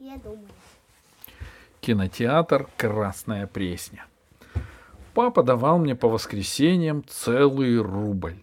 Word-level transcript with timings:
Я 0.00 0.16
думаю. 0.16 0.48
Кинотеатр 1.82 2.68
«Красная 2.78 3.46
Пресня». 3.46 4.06
Папа 5.12 5.42
давал 5.42 5.78
мне 5.78 5.94
по 5.94 6.08
воскресеньям 6.08 7.04
целый 7.06 7.78
рубль. 7.78 8.42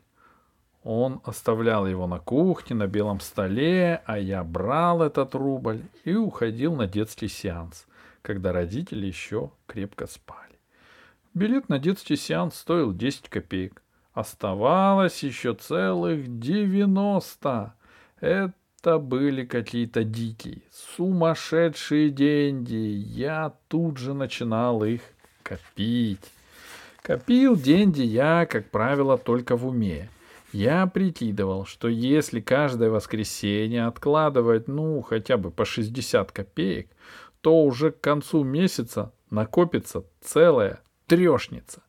Он 0.84 1.20
оставлял 1.24 1.88
его 1.88 2.06
на 2.06 2.20
кухне, 2.20 2.76
на 2.76 2.86
белом 2.86 3.20
столе, 3.22 4.04
а 4.06 4.20
я 4.20 4.44
брал 4.44 5.02
этот 5.02 5.34
рубль 5.34 5.82
и 6.04 6.14
уходил 6.14 6.76
на 6.76 6.86
детский 6.86 7.28
сеанс, 7.28 7.88
когда 8.22 8.54
родители 8.54 9.08
еще 9.08 9.50
крепко 9.66 10.06
спали. 10.06 10.60
Билет 11.34 11.70
на 11.70 11.80
детский 11.80 12.18
сеанс 12.18 12.56
стоил 12.56 12.94
10 12.94 13.30
копеек. 13.30 13.82
Оставалось 14.14 15.24
еще 15.24 15.56
целых 15.56 16.40
90. 16.40 17.74
Это 18.20 18.54
были 18.84 19.44
какие-то 19.44 20.04
дикие, 20.04 20.62
сумасшедшие 20.96 22.10
деньги. 22.10 22.76
Я 22.76 23.54
тут 23.68 23.98
же 23.98 24.14
начинал 24.14 24.84
их 24.84 25.02
копить. 25.44 26.32
Копил 27.02 27.56
деньги 27.56 28.02
я, 28.02 28.46
как 28.46 28.70
правило, 28.70 29.18
только 29.18 29.56
в 29.58 29.66
уме. 29.68 30.10
Я 30.54 30.88
прикидывал, 30.88 31.66
что 31.66 31.88
если 31.88 32.40
каждое 32.40 32.90
воскресенье 32.90 33.88
откладывать, 33.88 34.68
ну, 34.68 35.02
хотя 35.02 35.38
бы 35.38 35.52
по 35.52 35.66
60 35.66 36.32
копеек, 36.32 36.90
то 37.42 37.64
уже 37.64 37.92
к 37.92 38.00
концу 38.00 38.44
месяца 38.44 39.12
накопится 39.30 40.04
целая 40.22 40.82
трешница. 41.06 41.82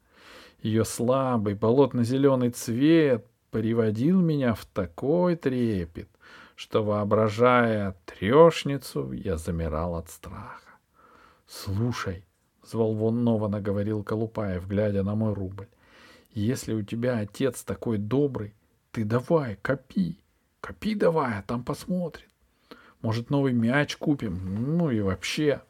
Ее 0.60 0.84
слабый 0.84 1.54
болотно-зеленый 1.54 2.50
цвет 2.50 3.26
приводил 3.50 4.20
меня 4.20 4.54
в 4.54 4.64
такой 4.66 5.36
трепет, 5.36 6.08
что, 6.58 6.82
воображая 6.82 7.94
трешницу, 8.04 9.12
я 9.12 9.36
замирал 9.36 9.94
от 9.94 10.10
страха.— 10.10 10.72
Слушай,— 11.46 12.24
взволнованно 12.64 13.60
говорил 13.60 14.02
Колупаев, 14.02 14.66
глядя 14.66 15.04
на 15.04 15.14
мой 15.14 15.34
рубль,— 15.34 15.68
если 16.32 16.74
у 16.74 16.82
тебя 16.82 17.18
отец 17.18 17.62
такой 17.62 17.98
добрый, 17.98 18.54
ты 18.90 19.04
давай, 19.04 19.54
копи. 19.62 20.18
Копи 20.60 20.96
давай, 20.96 21.38
а 21.38 21.42
там 21.42 21.62
посмотрим. 21.62 22.26
Может, 23.02 23.30
новый 23.30 23.52
мяч 23.52 23.96
купим? 23.96 24.76
Ну 24.76 24.90
и 24.90 25.00
вообще. 25.00 25.62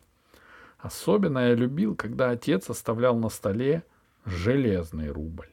Особенно 0.78 1.48
я 1.50 1.54
любил, 1.54 1.96
когда 1.96 2.30
отец 2.30 2.70
оставлял 2.70 3.14
на 3.18 3.28
столе 3.28 3.82
железный 4.24 5.10
рубль. 5.10 5.50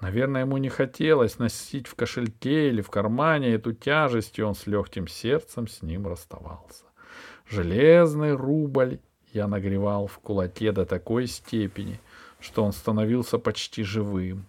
Наверное, 0.00 0.42
ему 0.42 0.58
не 0.58 0.68
хотелось 0.68 1.38
носить 1.38 1.86
в 1.86 1.94
кошельке 1.94 2.68
или 2.68 2.82
в 2.82 2.90
кармане 2.90 3.54
эту 3.54 3.72
тяжесть, 3.72 4.38
и 4.38 4.42
он 4.42 4.54
с 4.54 4.66
легким 4.66 5.08
сердцем 5.08 5.68
с 5.68 5.82
ним 5.82 6.06
расставался. 6.06 6.84
Железный 7.48 8.34
рубль 8.34 8.98
я 9.32 9.48
нагревал 9.48 10.06
в 10.06 10.18
кулаке 10.18 10.72
до 10.72 10.84
такой 10.84 11.26
степени, 11.26 12.00
что 12.40 12.64
он 12.64 12.72
становился 12.72 13.38
почти 13.38 13.82
живым. 13.82 14.46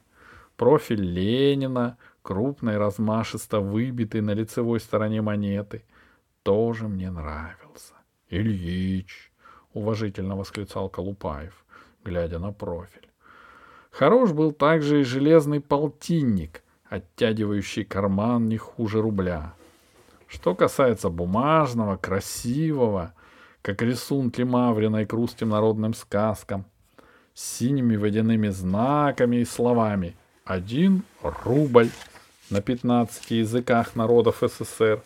Профиль 0.57 1.01
Ленина, 1.01 1.97
крупный, 2.21 2.77
размашисто 2.77 3.59
выбитый 3.59 4.21
на 4.21 4.31
лицевой 4.31 4.79
стороне 4.79 5.21
монеты, 5.21 5.83
тоже 6.43 6.87
мне 6.87 7.11
нравился. 7.11 7.93
«Ильич!»— 8.29 9.31
уважительно 9.73 10.35
восклицал 10.35 10.89
Колупаев, 10.89 11.65
глядя 12.03 12.39
на 12.39 12.51
профиль. 12.51 13.04
Хорош 13.97 14.33
был 14.33 14.51
также 14.51 14.99
и 14.99 15.03
железный 15.03 15.61
полтинник, 15.61 16.63
оттягивающий 16.89 17.85
карман 17.85 18.49
не 18.49 18.57
хуже 18.57 19.01
рубля. 19.01 19.53
Что 20.27 20.53
касается 20.53 21.09
бумажного, 21.09 21.95
красивого, 21.95 23.13
как 23.61 23.81
рисунки 23.81 24.41
Маврина 24.41 25.05
к 25.05 25.13
русским 25.13 25.47
народным 25.47 25.93
сказкам, 25.93 26.65
с 27.33 27.41
синими 27.41 27.95
водяными 27.95 28.49
знаками 28.49 29.37
и 29.37 29.45
словами 29.45 30.17
«один 30.43 31.03
рубль» 31.45 31.89
на 32.49 32.61
15 32.61 33.31
языках 33.31 33.95
народов 33.95 34.41
СССР, 34.41 35.01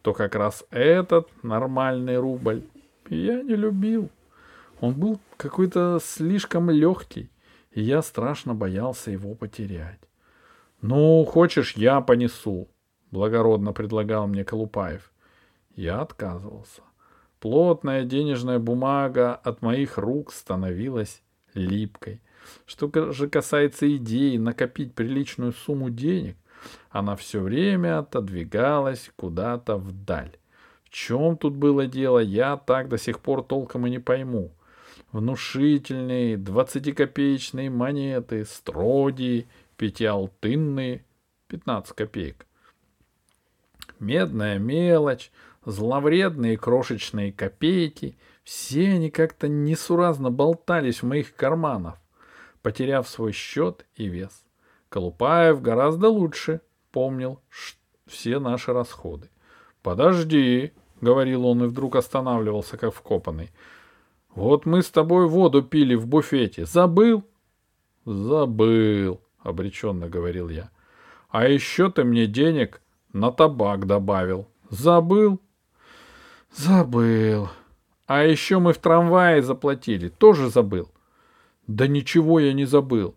то 0.00 0.14
как 0.14 0.34
раз 0.34 0.64
этот 0.70 1.28
нормальный 1.42 2.16
рубль 2.16 2.62
я 3.10 3.42
не 3.42 3.54
любил. 3.54 4.08
Он 4.80 4.94
был 4.94 5.20
какой-то 5.36 6.00
слишком 6.02 6.70
легкий, 6.70 7.28
и 7.72 7.82
я 7.82 8.02
страшно 8.02 8.54
боялся 8.54 9.10
его 9.10 9.34
потерять. 9.34 10.00
«Ну, 10.82 11.24
хочешь, 11.24 11.76
я 11.76 12.00
понесу»,— 12.00 12.68
благородно 13.10 13.72
предлагал 13.72 14.26
мне 14.26 14.44
Колупаев. 14.44 15.12
Я 15.76 16.00
отказывался. 16.00 16.82
Плотная 17.38 18.04
денежная 18.04 18.58
бумага 18.58 19.34
от 19.34 19.62
моих 19.62 19.98
рук 19.98 20.32
становилась 20.32 21.22
липкой. 21.54 22.20
Что 22.66 23.12
же 23.12 23.28
касается 23.28 23.94
идеи 23.96 24.36
накопить 24.36 24.94
приличную 24.94 25.52
сумму 25.52 25.90
денег, 25.90 26.36
она 26.90 27.16
все 27.16 27.40
время 27.40 28.00
отодвигалась 28.00 29.10
куда-то 29.16 29.76
вдаль. 29.76 30.36
В 30.84 30.90
чем 30.90 31.36
тут 31.36 31.54
было 31.54 31.86
дело, 31.86 32.18
я 32.18 32.56
так 32.56 32.88
до 32.88 32.98
сих 32.98 33.20
пор 33.20 33.42
толком 33.42 33.86
и 33.86 33.90
не 33.90 33.98
пойму 33.98 34.52
внушительные 35.12 36.36
двадцатикопеечные 36.36 37.70
монеты, 37.70 38.44
строги, 38.44 39.46
пятиалтынные, 39.76 41.04
пятнадцать 41.48 41.96
копеек. 41.96 42.46
Медная 43.98 44.58
мелочь, 44.58 45.30
зловредные 45.64 46.56
крошечные 46.56 47.32
копейки, 47.32 48.16
все 48.44 48.92
они 48.92 49.10
как-то 49.10 49.48
несуразно 49.48 50.30
болтались 50.30 51.02
в 51.02 51.06
моих 51.06 51.34
карманах, 51.34 51.98
потеряв 52.62 53.08
свой 53.08 53.32
счет 53.32 53.86
и 53.96 54.06
вес. 54.06 54.44
Колупаев 54.88 55.60
гораздо 55.60 56.08
лучше 56.08 56.60
помнил 56.92 57.40
все 58.06 58.38
наши 58.38 58.72
расходы. 58.72 59.28
«Подожди»,— 59.82 60.72
говорил 61.00 61.46
он 61.46 61.64
и 61.64 61.66
вдруг 61.68 61.96
останавливался, 61.96 62.76
как 62.76 62.94
вкопанный,— 62.94 63.50
вот 64.34 64.66
мы 64.66 64.82
с 64.82 64.90
тобой 64.90 65.26
воду 65.26 65.62
пили 65.62 65.94
в 65.94 66.06
буфете. 66.06 66.64
Забыл? 66.66 67.24
Забыл, 68.04 69.20
обреченно 69.40 70.08
говорил 70.08 70.48
я. 70.48 70.70
А 71.28 71.46
еще 71.46 71.90
ты 71.90 72.04
мне 72.04 72.26
денег 72.26 72.80
на 73.12 73.30
табак 73.30 73.86
добавил. 73.86 74.48
Забыл? 74.68 75.40
Забыл. 76.52 77.48
А 78.06 78.24
еще 78.24 78.58
мы 78.58 78.72
в 78.72 78.78
трамвае 78.78 79.42
заплатили. 79.42 80.08
Тоже 80.08 80.48
забыл. 80.48 80.90
Да 81.66 81.86
ничего 81.86 82.40
я 82.40 82.52
не 82.52 82.64
забыл. 82.64 83.14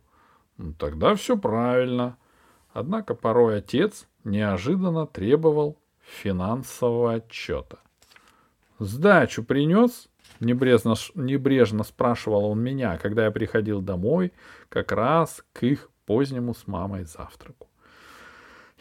Ну, 0.58 0.74
тогда 0.74 1.16
все 1.16 1.38
правильно. 1.38 2.18
Однако 2.74 3.16
порой 3.16 3.58
отец 3.58 4.08
неожиданно 4.24 5.08
требовал 5.08 5.78
финансового 6.00 7.14
отчета. 7.14 7.80
Сдачу 8.80 9.44
принес? 9.44 10.10
Небрежно, 10.44 10.96
небрежно 11.16 11.84
спрашивал 11.84 12.46
он 12.46 12.62
меня, 12.62 12.98
когда 12.98 13.26
я 13.26 13.32
приходил 13.32 13.82
домой, 13.82 14.34
как 14.70 14.92
раз 14.92 15.44
к 15.54 15.64
их 15.64 15.90
позднему 16.06 16.54
с 16.54 16.68
мамой 16.68 17.06
завтраку. 17.06 17.70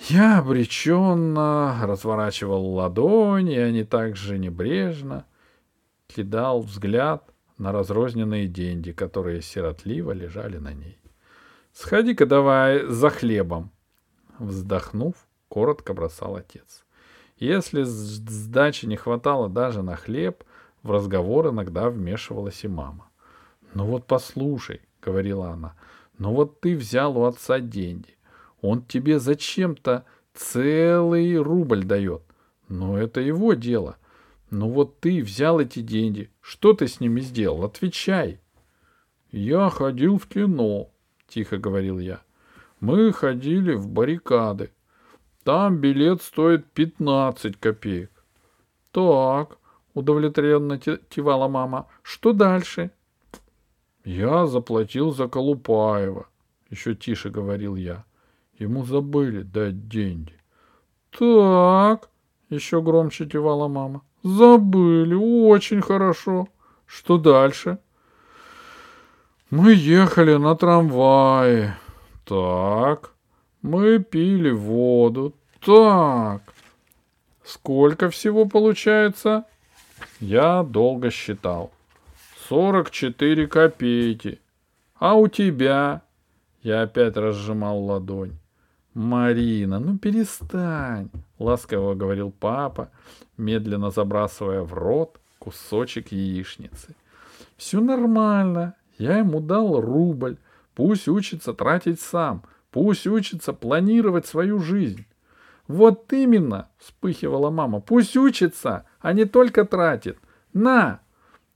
Я 0.08 0.38
обреченно 0.38 1.78
разворачивал 1.82 2.74
ладонь, 2.74 3.50
и 3.50 3.58
они 3.58 3.84
также 3.84 4.38
небрежно 4.38 5.26
кидал 6.08 6.62
взгляд 6.62 7.24
на 7.58 7.72
разрозненные 7.72 8.48
деньги, 8.48 8.90
которые 8.90 9.42
сиротливо 9.42 10.12
лежали 10.12 10.58
на 10.58 10.72
ней. 10.72 10.98
«Сходи-ка 11.72 12.26
давай 12.26 12.84
за 12.86 13.10
хлебом!» 13.10 13.70
Вздохнув, 14.38 15.14
коротко 15.48 15.94
бросал 15.94 16.36
отец. 16.36 16.84
Если 17.36 17.82
сдачи 17.82 18.86
не 18.86 18.96
хватало 18.96 19.48
даже 19.48 19.82
на 19.82 19.96
хлеб, 19.96 20.44
в 20.82 20.90
разговор 20.90 21.48
иногда 21.48 21.88
вмешивалась 21.88 22.64
и 22.64 22.68
мама. 22.68 23.08
«Ну 23.74 23.86
вот 23.86 24.06
послушай»,— 24.06 24.80
говорила 25.02 25.50
она,— 25.50 25.74
«ну 26.18 26.32
вот 26.32 26.60
ты 26.60 26.76
взял 26.76 27.16
у 27.16 27.24
отца 27.24 27.60
деньги. 27.60 28.16
Он 28.60 28.82
тебе 28.82 29.18
зачем-то 29.18 30.04
целый 30.34 31.36
рубль 31.36 31.84
дает. 31.84 32.22
Но 32.68 32.98
это 32.98 33.20
его 33.20 33.54
дело. 33.54 33.96
Ну 34.50 34.68
вот 34.68 35.00
ты 35.00 35.22
взял 35.22 35.60
эти 35.60 35.80
деньги. 35.80 36.30
Что 36.40 36.74
ты 36.74 36.86
с 36.86 37.00
ними 37.00 37.20
сделал? 37.20 37.64
Отвечай». 37.64 38.40
«Я 39.30 39.70
ходил 39.70 40.18
в 40.18 40.26
кино»,— 40.26 40.90
тихо 41.28 41.56
говорил 41.56 41.98
я. 41.98 42.20
«Мы 42.80 43.12
ходили 43.12 43.72
в 43.72 43.88
баррикады. 43.88 44.70
Там 45.44 45.78
билет 45.78 46.20
стоит 46.22 46.70
пятнадцать 46.72 47.58
копеек». 47.58 48.10
«Так,— 48.90 49.56
удовлетворенно 49.94 50.78
кивала 50.78 51.48
мама.— 51.48 51.86
Что 52.02 52.32
дальше?— 52.32 52.90
Я 54.04 54.46
заплатил 54.46 55.12
за 55.12 55.28
Колупаева,— 55.28 56.26
еще 56.70 56.94
тише 56.94 57.30
говорил 57.30 57.76
я. 57.76 58.04
Ему 58.58 58.84
забыли 58.84 59.42
дать 59.42 59.88
деньги.— 59.88 60.34
Так,— 61.18 62.10
еще 62.50 62.80
громче 62.82 63.26
кивала 63.26 63.68
мама.— 63.68 64.02
Забыли, 64.22 65.14
очень 65.14 65.82
хорошо. 65.82 66.48
Что 66.86 67.16
дальше? 67.16 67.78
Мы 69.50 69.72
ехали 69.74 70.36
на 70.36 70.54
трамвае. 70.54 71.76
Так. 72.24 73.12
Мы 73.62 73.98
пили 73.98 74.50
воду. 74.50 75.34
Так. 75.64 76.42
Сколько 77.44 78.10
всего 78.10 78.46
получается? 78.46 79.44
Я 80.22 80.62
долго 80.62 81.10
считал. 81.10 81.72
Сорок 82.48 82.92
четыре 82.92 83.48
копейки. 83.48 84.40
А 84.94 85.16
у 85.16 85.26
тебя? 85.26 86.02
Я 86.62 86.82
опять 86.82 87.16
разжимал 87.16 87.82
ладонь. 87.82 88.38
Марина, 88.94 89.80
ну 89.80 89.98
перестань, 89.98 91.10
ласково 91.40 91.96
говорил 91.96 92.30
папа, 92.30 92.92
медленно 93.36 93.90
забрасывая 93.90 94.62
в 94.62 94.72
рот 94.72 95.18
кусочек 95.40 96.12
яичницы. 96.12 96.94
Все 97.56 97.80
нормально. 97.80 98.76
Я 98.98 99.18
ему 99.18 99.40
дал 99.40 99.80
рубль. 99.80 100.36
Пусть 100.76 101.08
учится 101.08 101.52
тратить 101.52 102.00
сам. 102.00 102.44
Пусть 102.70 103.08
учится 103.08 103.52
планировать 103.52 104.26
свою 104.26 104.60
жизнь. 104.60 105.04
Вот 105.72 106.12
именно, 106.12 106.68
вспыхивала 106.78 107.50
мама. 107.50 107.80
Пусть 107.80 108.16
учится, 108.16 108.84
а 109.00 109.12
не 109.12 109.24
только 109.24 109.64
тратит. 109.64 110.18
На! 110.52 111.00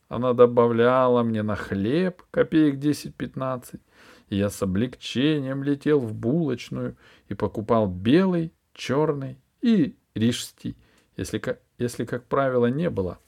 Она 0.09 0.33
добавляла 0.33 1.23
мне 1.23 1.43
на 1.43 1.57
хлеб 1.57 2.23
копеек 2.31 2.77
10-15 2.77 3.81
и 4.29 4.37
я 4.37 4.51
с 4.51 4.63
облегчением 4.63 5.63
летел 5.63 6.01
в 6.01 6.15
булочную 6.15 6.97
и 7.29 7.35
покупал 7.35 7.87
белый, 7.87 8.53
черный 8.75 9.39
и 9.61 9.97
рижский, 10.15 10.77
если, 11.17 11.43
если, 11.79 12.05
как 12.05 12.25
правило, 12.25 12.67
не 12.67 12.91
было. 12.91 13.19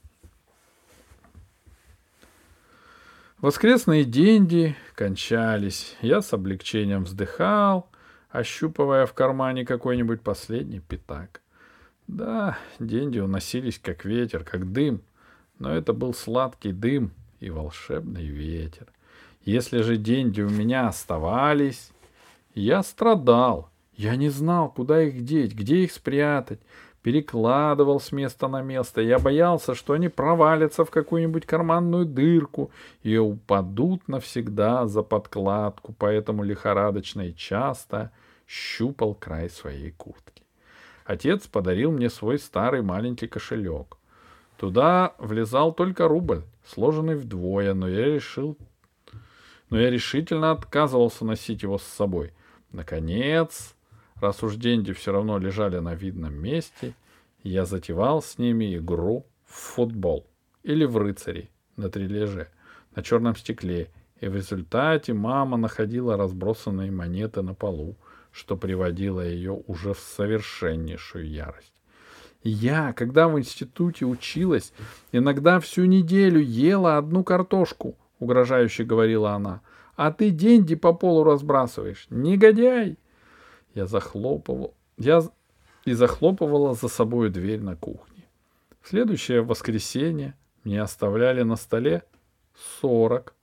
Воскресные 3.38 4.05
деньги 4.05 4.76
кончались. 4.96 5.96
Я 6.00 6.23
с 6.23 6.32
облегчением 6.32 7.05
вздыхал, 7.05 7.88
ощупывая 8.31 9.07
в 9.07 9.15
кармане 9.15 9.65
какой-нибудь 9.65 10.23
последний 10.23 10.81
пятак. 10.81 11.41
Да, 12.07 12.59
деньги 12.79 13.19
уносились 13.19 13.79
как 13.79 14.05
ветер, 14.05 14.45
как 14.45 14.73
дым, 14.73 15.03
но 15.59 15.75
это 15.75 15.93
был 15.93 16.15
сладкий 16.15 16.73
дым 16.73 17.13
и 17.41 17.51
волшебный 17.51 18.27
ветер. 18.27 18.87
Если 19.45 19.83
же 19.83 19.97
деньги 19.97 20.41
у 20.41 20.49
меня 20.49 20.89
оставались, 20.89 21.91
я 22.55 22.83
страдал. 22.83 23.71
Я 23.95 24.17
не 24.17 24.29
знал, 24.29 24.71
куда 24.71 25.03
их 25.03 25.25
деть, 25.25 25.55
где 25.55 25.85
их 25.85 25.93
спрятать. 25.93 26.61
Перекладывал 27.03 28.00
с 28.00 28.12
места 28.12 28.49
на 28.49 28.61
место. 28.62 29.00
Я 29.00 29.19
боялся, 29.19 29.75
что 29.75 29.93
они 29.93 30.09
провалятся 30.09 30.85
в 30.85 30.91
какую-нибудь 30.91 31.47
карманную 31.47 32.05
дырку 32.05 32.71
и 33.03 33.17
упадут 33.17 34.09
навсегда 34.09 34.87
за 34.87 35.03
подкладку, 35.03 35.95
поэтому 35.99 36.43
лихорадочно 36.43 37.29
и 37.29 37.35
часто 37.35 38.11
щупал 38.47 39.15
край 39.15 39.49
своей 39.49 39.93
куртки. 39.93 40.43
Отец 41.05 41.47
подарил 41.47 41.93
мне 41.93 42.11
свой 42.11 42.39
старый 42.39 42.83
маленький 42.83 43.29
кошелек. 43.29 43.97
Туда 44.56 45.15
влезал 45.19 45.73
только 45.73 46.09
рубль, 46.09 46.43
сложенный 46.67 47.15
вдвое, 47.15 47.75
но 47.75 47.89
я 47.89 48.06
решил 48.06 48.59
но 49.71 49.79
я 49.79 49.91
решительно 49.91 50.51
отказывался 50.53 51.25
носить 51.25 51.62
его 51.62 51.79
с 51.79 51.83
собой. 51.83 52.33
Наконец, 52.73 53.75
раз 54.20 54.43
уж 54.43 54.56
деньги 54.56 54.93
все 54.93 55.12
равно 55.12 55.38
лежали 55.38 55.79
на 55.79 55.94
видном 55.94 56.35
месте, 56.35 56.94
я 57.43 57.65
затевал 57.65 58.23
с 58.23 58.38
ними 58.38 58.76
игру 58.76 59.26
в 59.47 59.55
футбол 59.55 60.26
или 60.62 60.85
в 60.85 60.97
рыцари 60.97 61.50
на 61.76 61.88
трилеже, 61.88 62.49
на 62.94 63.03
черном 63.03 63.37
стекле, 63.37 63.91
и 64.20 64.29
в 64.29 64.35
результате 64.35 65.15
мама 65.15 65.56
находила 65.56 66.17
разбросанные 66.17 66.91
монеты 66.91 67.43
на 67.43 67.55
полу, 67.55 67.97
что 68.32 68.56
приводило 68.56 69.20
ее 69.20 69.62
уже 69.67 69.94
в 69.94 70.00
совершеннейшую 70.00 71.29
ярость. 71.29 71.73
Я, 72.43 72.93
когда 72.93 73.29
в 73.29 73.38
институте 73.38 74.05
училась, 74.05 74.73
иногда 75.12 75.61
всю 75.61 75.85
неделю 75.85 76.41
ела 76.41 76.99
одну 76.99 77.25
картошку—— 77.25 77.97
угрожающе 78.19 78.85
говорила 78.85 79.32
она. 79.32 79.61
«А 79.97 80.12
ты 80.12 80.31
деньги 80.31 80.75
по 80.75 80.93
полу 80.93 81.25
разбрасываешь. 81.25 82.06
Негодяй!» 82.11 82.97
Я 83.75 83.87
захлопывал... 83.87 84.75
Я 84.97 85.23
и 85.85 85.93
захлопывала 85.93 86.75
за 86.75 86.88
собой 86.88 87.31
дверь 87.31 87.61
на 87.61 87.76
кухне. 87.76 88.25
В 88.81 88.88
следующее 88.88 89.43
воскресенье 89.43 90.35
мне 90.65 90.82
оставляли 90.82 91.43
на 91.43 91.56
столе 91.56 92.05
сорок, 92.81 93.35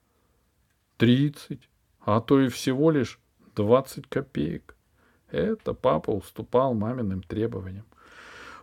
тридцать, 0.97 1.69
а 2.01 2.21
то 2.21 2.39
и 2.39 2.49
всего 2.49 2.91
лишь 2.91 3.19
двадцать 3.55 4.07
копеек. 4.07 4.75
Это 5.31 5.73
папа 5.73 6.11
уступал 6.11 6.73
маминым 6.73 7.23
требованиям. 7.23 7.85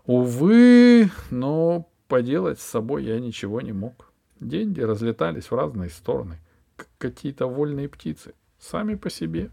Увы, 0.07 1.11
но 1.31 1.89
поделать 2.09 2.61
с 2.61 2.65
собой 2.65 3.05
я 3.05 3.19
ничего 3.21 3.61
не 3.61 3.73
мог. 3.73 4.13
Деньги 4.39 4.81
разлетались 4.81 5.51
в 5.51 5.55
разные 5.55 5.91
стороны, 5.91 6.39
как 6.77 6.89
какие-то 6.99 7.47
вольные 7.47 7.89
птицы, 7.89 8.35
сами 8.59 8.95
по 8.95 9.11
себе. 9.11 9.51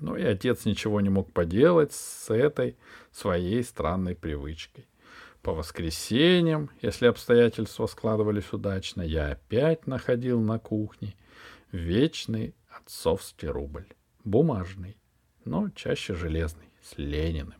Но 0.00 0.16
и 0.16 0.22
отец 0.22 0.64
ничего 0.64 1.00
не 1.00 1.10
мог 1.10 1.32
поделать 1.32 1.92
с 1.92 2.30
этой 2.30 2.76
своей 3.12 3.62
странной 3.62 4.16
привычкой. 4.16 4.88
По 5.42 5.52
воскресеньям, 5.52 6.70
если 6.82 7.06
обстоятельства 7.06 7.86
складывались 7.86 8.52
удачно, 8.52 9.02
я 9.02 9.30
опять 9.32 9.86
находил 9.86 10.40
на 10.40 10.58
кухне 10.58 11.14
вечный 11.72 12.54
отцовский 12.68 13.48
рубль. 13.48 13.86
Бумажный, 14.24 14.98
но 15.44 15.70
чаще 15.70 16.14
железный, 16.14 16.68
с 16.82 16.98
Лениным. 16.98 17.54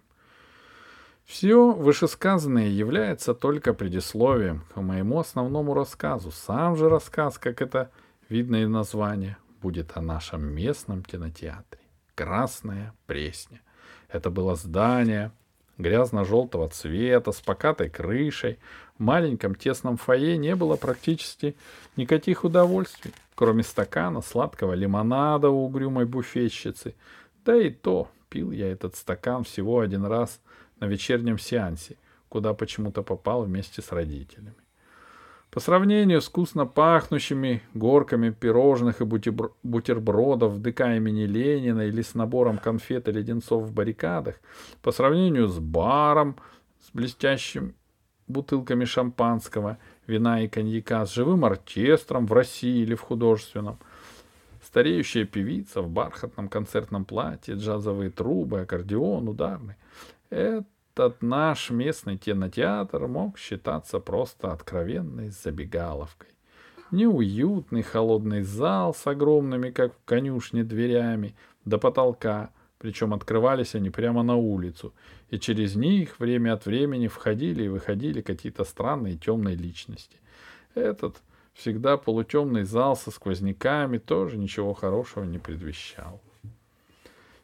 Все 1.24 1.72
вышесказанное 1.72 2.68
является 2.68 3.34
только 3.34 3.72
предисловием 3.72 4.64
к 4.74 4.80
моему 4.80 5.20
основному 5.20 5.74
рассказу. 5.74 6.32
Сам 6.32 6.76
же 6.76 6.88
рассказ, 6.88 7.38
как 7.38 7.62
это 7.62 7.90
видно 8.28 8.62
из 8.62 8.68
названия, 8.68 9.38
будет 9.62 9.96
о 9.96 10.02
нашем 10.02 10.42
местном 10.42 11.02
кинотеатре. 11.02 11.80
Красная 12.20 12.92
Пресня. 13.06 13.62
Это 14.10 14.28
было 14.28 14.54
здание 14.54 15.32
грязно-желтого 15.78 16.68
цвета, 16.68 17.32
с 17.32 17.40
покатой 17.40 17.88
крышей. 17.88 18.58
В 18.98 19.02
маленьком 19.02 19.54
тесном 19.54 19.96
фойе 19.96 20.36
не 20.36 20.54
было 20.54 20.76
практически 20.76 21.56
никаких 21.96 22.44
удовольствий, 22.44 23.14
кроме 23.34 23.62
стакана 23.62 24.20
сладкого 24.20 24.74
лимонада 24.74 25.48
у 25.48 25.64
угрюмой 25.64 26.04
буфетчицы. 26.04 26.94
Да 27.46 27.56
и 27.56 27.70
то 27.70 28.10
пил 28.28 28.50
я 28.52 28.70
этот 28.70 28.96
стакан 28.96 29.44
всего 29.44 29.80
один 29.80 30.04
раз 30.04 30.42
на 30.78 30.84
вечернем 30.84 31.38
сеансе, 31.38 31.96
куда 32.28 32.52
почему-то 32.52 33.02
попал 33.02 33.44
вместе 33.44 33.80
с 33.80 33.92
родителями. 33.92 34.59
По 35.50 35.58
сравнению 35.58 36.20
с 36.20 36.28
вкусно 36.28 36.64
пахнущими 36.64 37.62
горками 37.74 38.30
пирожных 38.30 39.00
и 39.00 39.04
бутербродов 39.04 40.52
в 40.52 40.60
ДК 40.60 40.82
имени 40.82 41.22
Ленина 41.22 41.80
или 41.80 42.02
с 42.02 42.14
набором 42.14 42.56
конфет 42.56 43.08
и 43.08 43.12
леденцов 43.12 43.64
в 43.64 43.72
баррикадах, 43.72 44.36
по 44.80 44.92
сравнению 44.92 45.48
с 45.48 45.58
баром 45.58 46.36
с 46.78 46.90
блестящим 46.92 47.74
бутылками 48.28 48.84
шампанского, 48.84 49.78
вина 50.06 50.40
и 50.40 50.48
коньяка, 50.48 51.04
с 51.04 51.12
живым 51.12 51.44
оркестром 51.44 52.26
в 52.26 52.32
России 52.32 52.82
или 52.82 52.94
в 52.94 53.00
художественном, 53.00 53.80
стареющая 54.62 55.24
певица 55.24 55.82
в 55.82 55.90
бархатном 55.90 56.48
концертном 56.48 57.04
платье, 57.04 57.56
джазовые 57.56 58.10
трубы, 58.10 58.60
аккордеон, 58.60 59.28
ударный. 59.28 59.74
Этот 61.00 61.22
наш 61.22 61.70
местный 61.70 62.18
кинотеатр 62.18 63.06
мог 63.06 63.38
считаться 63.38 64.00
просто 64.00 64.52
откровенной 64.52 65.30
забегаловкой. 65.30 66.28
Неуютный 66.90 67.80
холодный 67.80 68.42
зал 68.42 68.92
с 68.92 69.06
огромными, 69.06 69.70
как 69.70 69.94
в 69.94 70.04
конюшне, 70.04 70.62
дверями 70.62 71.34
до 71.64 71.78
потолка, 71.78 72.50
причем 72.76 73.14
открывались 73.14 73.74
они 73.74 73.88
прямо 73.88 74.22
на 74.22 74.36
улицу, 74.36 74.92
и 75.30 75.38
через 75.38 75.74
них 75.74 76.20
время 76.20 76.52
от 76.52 76.66
времени 76.66 77.08
входили 77.08 77.62
и 77.62 77.68
выходили 77.68 78.20
какие-то 78.20 78.64
странные 78.64 79.16
темные 79.16 79.56
личности. 79.56 80.18
Этот 80.74 81.16
всегда 81.54 81.96
полутемный 81.96 82.64
зал 82.64 82.94
со 82.94 83.10
сквозняками 83.10 83.96
тоже 83.96 84.36
ничего 84.36 84.74
хорошего 84.74 85.24
не 85.24 85.38
предвещал. 85.38 86.20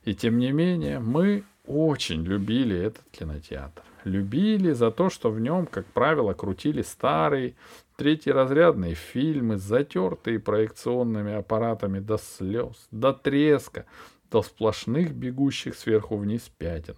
И 0.04 0.14
тем 0.14 0.38
не 0.38 0.52
менее 0.52 1.00
мы 1.00 1.44
очень 1.66 2.22
любили 2.22 2.76
этот 2.76 3.04
кинотеатр. 3.10 3.82
Любили 4.04 4.72
за 4.72 4.90
то, 4.90 5.10
что 5.10 5.30
в 5.30 5.40
нем, 5.40 5.66
как 5.66 5.86
правило, 5.86 6.32
крутили 6.32 6.82
старые 6.82 7.56
третьеразрядные 7.96 8.94
фильмы, 8.94 9.56
затертые 9.56 10.38
проекционными 10.38 11.34
аппаратами 11.34 11.98
до 11.98 12.18
слез, 12.18 12.86
до 12.90 13.12
треска, 13.12 13.86
до 14.30 14.42
сплошных 14.42 15.12
бегущих 15.12 15.74
сверху 15.74 16.16
вниз 16.16 16.50
пятен. 16.56 16.96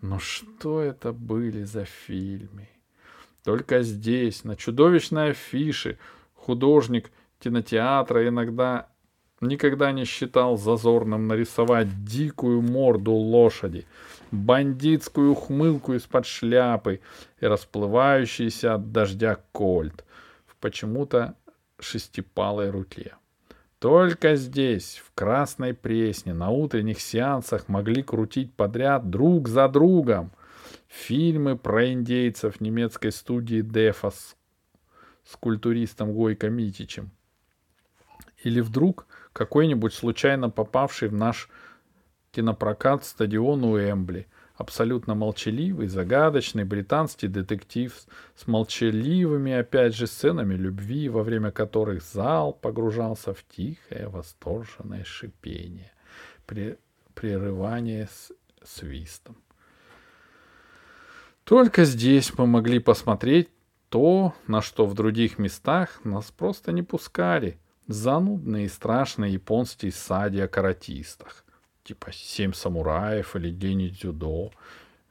Но 0.00 0.18
что 0.18 0.80
это 0.80 1.12
были 1.12 1.64
за 1.64 1.84
фильмы? 1.84 2.68
Только 3.44 3.82
здесь, 3.82 4.44
на 4.44 4.56
чудовищной 4.56 5.30
афише, 5.30 5.98
художник 6.34 7.10
кинотеатра 7.38 8.26
иногда 8.26 8.88
никогда 9.40 9.92
не 9.92 10.04
считал 10.04 10.56
зазорным 10.56 11.26
нарисовать 11.28 12.04
дикую 12.04 12.62
морду 12.62 13.12
лошади, 13.12 13.86
бандитскую 14.30 15.32
ухмылку 15.32 15.94
из-под 15.94 16.26
шляпы 16.26 17.00
и 17.40 17.46
расплывающийся 17.46 18.74
от 18.74 18.92
дождя 18.92 19.38
кольт 19.52 20.04
в 20.46 20.56
почему-то 20.56 21.34
шестипалой 21.78 22.70
руке. 22.70 23.14
Только 23.78 24.36
здесь, 24.36 25.02
в 25.04 25.12
Красной 25.14 25.74
Пресне, 25.74 26.32
на 26.32 26.50
утренних 26.50 27.00
сеансах 27.00 27.68
могли 27.68 28.02
крутить 28.02 28.54
подряд 28.54 29.10
друг 29.10 29.48
за 29.48 29.68
другом 29.68 30.32
фильмы 30.88 31.58
про 31.58 31.92
индейцев 31.92 32.60
немецкой 32.60 33.12
студии 33.12 33.60
Дефа 33.60 34.10
с, 34.10 34.34
с 35.24 35.36
культуристом 35.36 36.14
Гойко 36.14 36.48
Митичем. 36.48 37.10
Или 38.42 38.60
вдруг 38.60 39.06
какой-нибудь 39.36 39.92
случайно 39.92 40.48
попавший 40.48 41.08
в 41.08 41.12
наш 41.12 41.50
кинопрокат 42.32 43.04
стадион 43.04 43.64
Уэмбли. 43.64 44.26
Абсолютно 44.54 45.14
молчаливый, 45.14 45.88
загадочный 45.88 46.64
британский 46.64 47.28
детектив 47.28 47.94
с 48.34 48.46
молчаливыми, 48.46 49.52
опять 49.52 49.94
же, 49.94 50.06
сценами 50.06 50.54
любви, 50.54 51.10
во 51.10 51.22
время 51.22 51.50
которых 51.50 52.02
зал 52.02 52.54
погружался 52.54 53.34
в 53.34 53.44
тихое, 53.46 54.08
восторженное 54.08 55.04
шипение, 55.04 55.92
при, 56.46 56.78
прерывание 57.14 58.08
с 58.10 58.32
свистом. 58.64 59.36
Только 61.44 61.84
здесь 61.84 62.32
мы 62.38 62.46
могли 62.46 62.78
посмотреть 62.78 63.50
то, 63.90 64.34
на 64.46 64.62
что 64.62 64.86
в 64.86 64.94
других 64.94 65.38
местах 65.38 66.00
нас 66.04 66.30
просто 66.30 66.72
не 66.72 66.82
пускали. 66.82 67.58
Занудные 67.88 68.66
и 68.66 68.68
страшные 68.68 69.34
японские 69.34 69.92
сади 69.92 70.40
о 70.40 70.48
каратистах. 70.48 71.44
Типа 71.84 72.08
«Семь 72.12 72.52
самураев» 72.52 73.36
или 73.36 73.50
«День 73.50 73.90
дзюдо». 73.90 74.50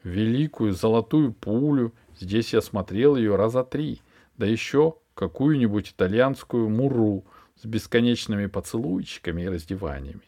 Великую 0.03 0.73
золотую 0.73 1.33
пулю. 1.33 1.93
Здесь 2.19 2.53
я 2.53 2.61
смотрел 2.61 3.15
ее 3.15 3.35
раза 3.35 3.63
три. 3.63 4.01
Да 4.37 4.45
еще 4.45 4.95
какую-нибудь 5.13 5.91
итальянскую 5.91 6.69
муру 6.69 7.23
с 7.61 7.65
бесконечными 7.65 8.47
поцелуйчиками 8.47 9.43
и 9.43 9.49
раздеваниями. 9.49 10.21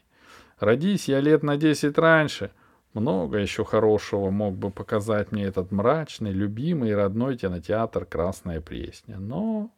Родись 0.59 1.07
я 1.07 1.19
лет 1.19 1.43
на 1.43 1.57
десять 1.57 1.97
раньше— 1.97 2.51
много 2.97 3.37
еще 3.37 3.63
хорошего 3.63 4.31
мог 4.31 4.55
бы 4.55 4.71
показать 4.71 5.31
мне 5.31 5.43
этот 5.43 5.71
мрачный, 5.71 6.31
любимый 6.31 6.89
и 6.89 6.93
родной 6.93 7.37
кинотеатр 7.37 8.05
«Красная 8.05 8.59
Пресня». 8.59 9.17
Но 9.19 9.69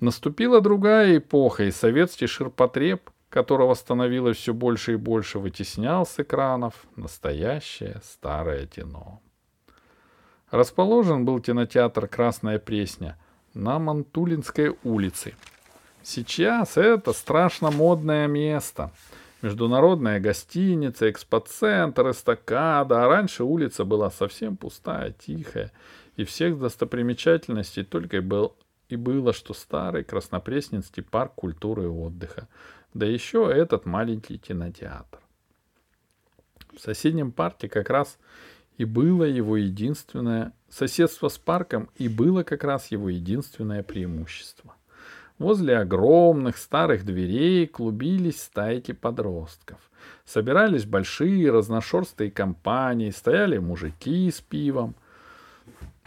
наступила 0.00 0.60
другая 0.60 1.18
эпоха, 1.18 1.64
и 1.64 1.70
советский 1.70 2.26
ширпотреб, 2.26 3.10
которого 3.28 3.74
становилось 3.74 4.36
все 4.36 4.52
больше 4.52 4.94
и 4.94 4.96
больше, 4.96 5.38
вытеснял 5.38 6.04
с 6.04 6.18
экранов 6.18 6.74
настоящее 6.96 8.00
старое 8.04 8.66
кино. 8.66 9.20
Расположен 10.50 11.24
был 11.24 11.40
кинотеатр 11.40 12.08
«Красная 12.08 12.58
Пресня» 12.58 13.16
на 13.54 13.78
Мантулинской 13.78 14.76
улице. 14.82 15.34
Сейчас 16.02 16.76
это 16.76 17.12
страшно 17.12 17.70
модное 17.70 18.26
место— 18.26 18.90
Международная 19.42 20.20
гостиница, 20.20 21.10
экспоцентр, 21.10 22.10
эстакада, 22.10 23.04
а 23.04 23.08
раньше 23.08 23.42
улица 23.44 23.84
была 23.84 24.10
совсем 24.10 24.56
пустая, 24.56 25.12
тихая, 25.12 25.72
и 26.16 26.24
всех 26.24 26.58
достопримечательностей 26.58 27.84
только 27.84 28.18
и, 28.18 28.20
был, 28.20 28.54
и 28.90 28.96
было, 28.96 29.32
что 29.32 29.54
старый 29.54 30.04
Краснопресненский 30.04 31.02
парк 31.02 31.34
культуры 31.34 31.84
и 31.84 31.86
отдыха, 31.86 32.48
да 32.94 33.06
еще 33.06 33.50
этот 33.52 33.86
маленький 33.86 34.38
кинотеатр. 34.38 35.18
В 36.74 36.80
соседнем 36.80 37.32
парке 37.32 37.68
как 37.68 37.90
раз 37.90 38.18
и 38.76 38.84
было 38.84 39.24
его 39.24 39.56
единственное, 39.56 40.52
соседство 40.68 41.28
с 41.28 41.38
парком 41.38 41.90
и 41.96 42.08
было 42.08 42.42
как 42.42 42.64
раз 42.64 42.88
его 42.88 43.10
единственное 43.10 43.82
преимущество. 43.82 44.74
Возле 45.38 45.78
огромных 45.78 46.58
старых 46.58 47.04
дверей 47.04 47.66
клубились 47.66 48.42
стайки 48.42 48.92
подростков. 48.92 49.78
Собирались 50.24 50.84
большие 50.84 51.50
разношерстные 51.50 52.30
компании, 52.30 53.10
стояли 53.10 53.58
мужики 53.58 54.30
с 54.30 54.40
пивом. 54.40 54.94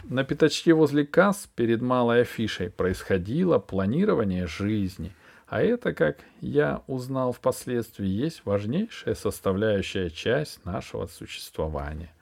На 0.08 0.22
пятачке 0.22 0.74
возле 0.74 1.06
касс 1.06 1.48
перед 1.54 1.80
малой 1.80 2.22
афишей 2.22 2.70
происходило 2.70 3.58
планирование 3.58 4.46
жизни. 4.46 5.12
А 5.46 5.62
это, 5.62 5.94
как 5.94 6.18
я 6.40 6.82
узнал 6.86 7.32
впоследствии, 7.32 8.06
есть 8.06 8.42
важнейшая 8.44 9.14
составляющая 9.14 10.10
часть 10.10 10.64
нашего 10.64 11.06
существования. 11.06 12.12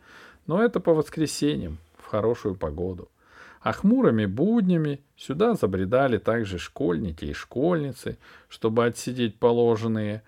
Но 0.47 0.63
это 0.63 0.81
по 0.81 0.95
воскресеньям, 0.95 1.79
в 1.99 2.07
хорошую 2.07 2.55
погоду– 2.55 3.09
а 3.63 3.73
хмурыми 3.73 4.27
буднями 4.27 5.01
сюда 5.17 5.55
забредали 5.55 6.19
также 6.19 6.59
школьники 6.59 7.27
и 7.27 7.33
школьницы, 7.33 8.19
чтобы 8.49 8.85
отсидеть 8.85 9.39
положенные 9.39 10.23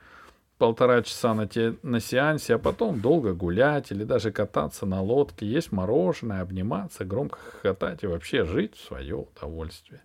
полтора 0.59 1.03
часа 1.03 1.35
на, 1.35 1.47
те, 1.47 1.75
на 1.83 2.01
сеансе, 2.01 2.55
а 2.55 2.59
потом 2.59 3.01
долго 3.01 3.35
гулять 3.35 3.91
или 3.91 4.05
даже 4.05 4.31
кататься 4.31 4.87
на 4.87 5.03
лодке, 5.03 5.47
есть 5.47 5.73
мороженое, 5.73 6.43
обниматься, 6.43 7.05
громко 7.05 7.39
хохотать 7.39 8.05
и 8.05 8.07
вообще 8.07 8.45
жить 8.45 8.77
в 8.77 8.85
свое 8.85 9.17
удовольствие. 9.17 10.01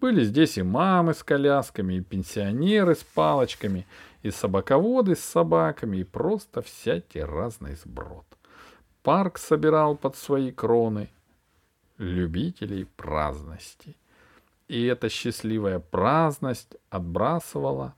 Были 0.00 0.22
здесь 0.22 0.58
и 0.58 0.62
мамы 0.62 1.14
с 1.14 1.24
колясками, 1.24 1.94
и 1.94 2.00
пенсионеры 2.00 2.94
с 2.94 3.02
палочками, 3.02 3.86
и 4.22 4.30
собаководы 4.30 5.16
с 5.16 5.20
собаками, 5.20 5.98
и 5.98 6.04
просто 6.04 6.62
всякий 6.62 7.22
разный 7.22 7.74
сброд. 7.74 8.24
Парк 9.02 9.38
собирал 9.38 9.96
под 9.96 10.16
свои 10.16 10.52
кроны 10.52 11.08
любителей 11.96 12.84
праздности. 12.84 13.96
И 14.68 14.84
эта 14.84 15.08
счастливая 15.08 15.80
праздность 15.80 16.76
отбрасывала 16.90 17.94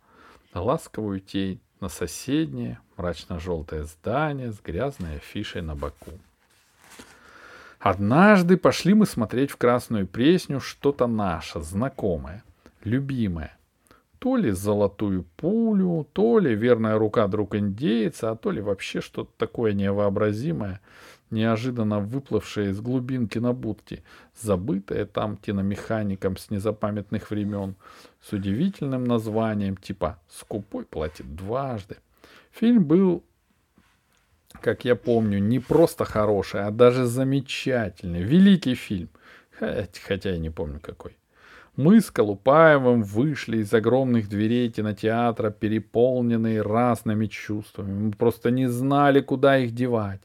ласковую 0.54 1.20
тень 1.20 1.60
на 1.80 1.88
соседнее 1.88 2.78
мрачно-желтое 2.96 3.84
здание 3.84 4.52
с 4.52 4.60
грязной 4.60 5.16
афишей 5.16 5.62
на 5.62 5.74
боку. 5.74 6.12
Однажды 7.78 8.58
пошли 8.58 8.92
мы 8.92 9.06
смотреть 9.06 9.50
в 9.50 9.56
Красную 9.56 10.06
Пресню 10.06 10.60
что-то 10.60 11.06
наше, 11.06 11.60
знакомое, 11.60 12.44
любимое. 12.84 13.56
То 14.18 14.36
ли 14.36 14.50
золотую 14.50 15.24
пулю, 15.38 16.06
то 16.12 16.38
ли 16.38 16.54
верная 16.54 16.98
рука 16.98 17.26
друг 17.26 17.54
индейца, 17.54 18.30
а 18.30 18.36
то 18.36 18.50
ли 18.50 18.60
вообще 18.60 19.00
что-то 19.00 19.30
такое 19.38 19.72
невообразимое, 19.72 20.80
неожиданно 21.30 22.00
выплывшая 22.00 22.70
из 22.70 22.80
глубин 22.80 23.28
кинобудки, 23.28 24.02
забытая 24.40 25.06
там 25.06 25.36
киномехаником 25.36 26.36
с 26.36 26.50
незапамятных 26.50 27.30
времен, 27.30 27.76
с 28.20 28.32
удивительным 28.32 29.04
названием 29.04 29.76
типа 29.76 30.18
«Скупой 30.28 30.84
платит 30.84 31.34
дважды». 31.34 31.96
Фильм 32.52 32.84
был, 32.84 33.24
как 34.60 34.84
я 34.84 34.96
помню, 34.96 35.38
не 35.38 35.60
просто 35.60 36.04
хороший, 36.04 36.64
а 36.66 36.70
даже 36.70 37.06
замечательный, 37.06 38.22
великий 38.22 38.74
фильм, 38.74 39.08
хотя 39.58 40.30
я 40.30 40.38
не 40.38 40.50
помню 40.50 40.80
какой. 40.80 41.16
Мы 41.76 42.00
с 42.00 42.10
Колупаевым 42.10 43.02
вышли 43.02 43.58
из 43.58 43.72
огромных 43.72 44.28
дверей 44.28 44.70
кинотеатра, 44.70 45.50
переполненные 45.50 46.62
разными 46.62 47.26
чувствами. 47.26 47.92
Мы 47.92 48.12
просто 48.12 48.50
не 48.50 48.66
знали, 48.66 49.20
куда 49.20 49.56
их 49.58 49.72
девать. 49.72 50.20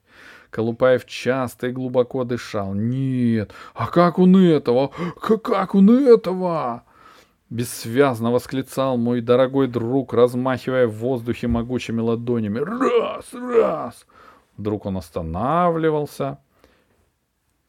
Колупаев 0.55 1.05
часто 1.05 1.67
и 1.67 1.71
глубоко 1.71 2.23
дышал. 2.23 2.73
«Нет! 2.73 3.53
А 3.73 3.87
как 3.87 4.19
он 4.19 4.37
этого? 4.37 4.89
Как 5.19 5.75
он 5.75 5.89
этого?» 5.89 6.85
Бессвязно 7.49 8.31
восклицал 8.31 8.95
мой 8.95 9.19
дорогой 9.19 9.67
друг, 9.67 10.13
размахивая 10.13 10.87
в 10.87 10.93
воздухе 10.93 11.47
могучими 11.47 11.99
ладонями. 11.99 12.59
«Раз! 12.59 13.33
Раз!» 13.33 14.07
Вдруг 14.55 14.85
он 14.85 14.95
останавливался, 14.95 16.39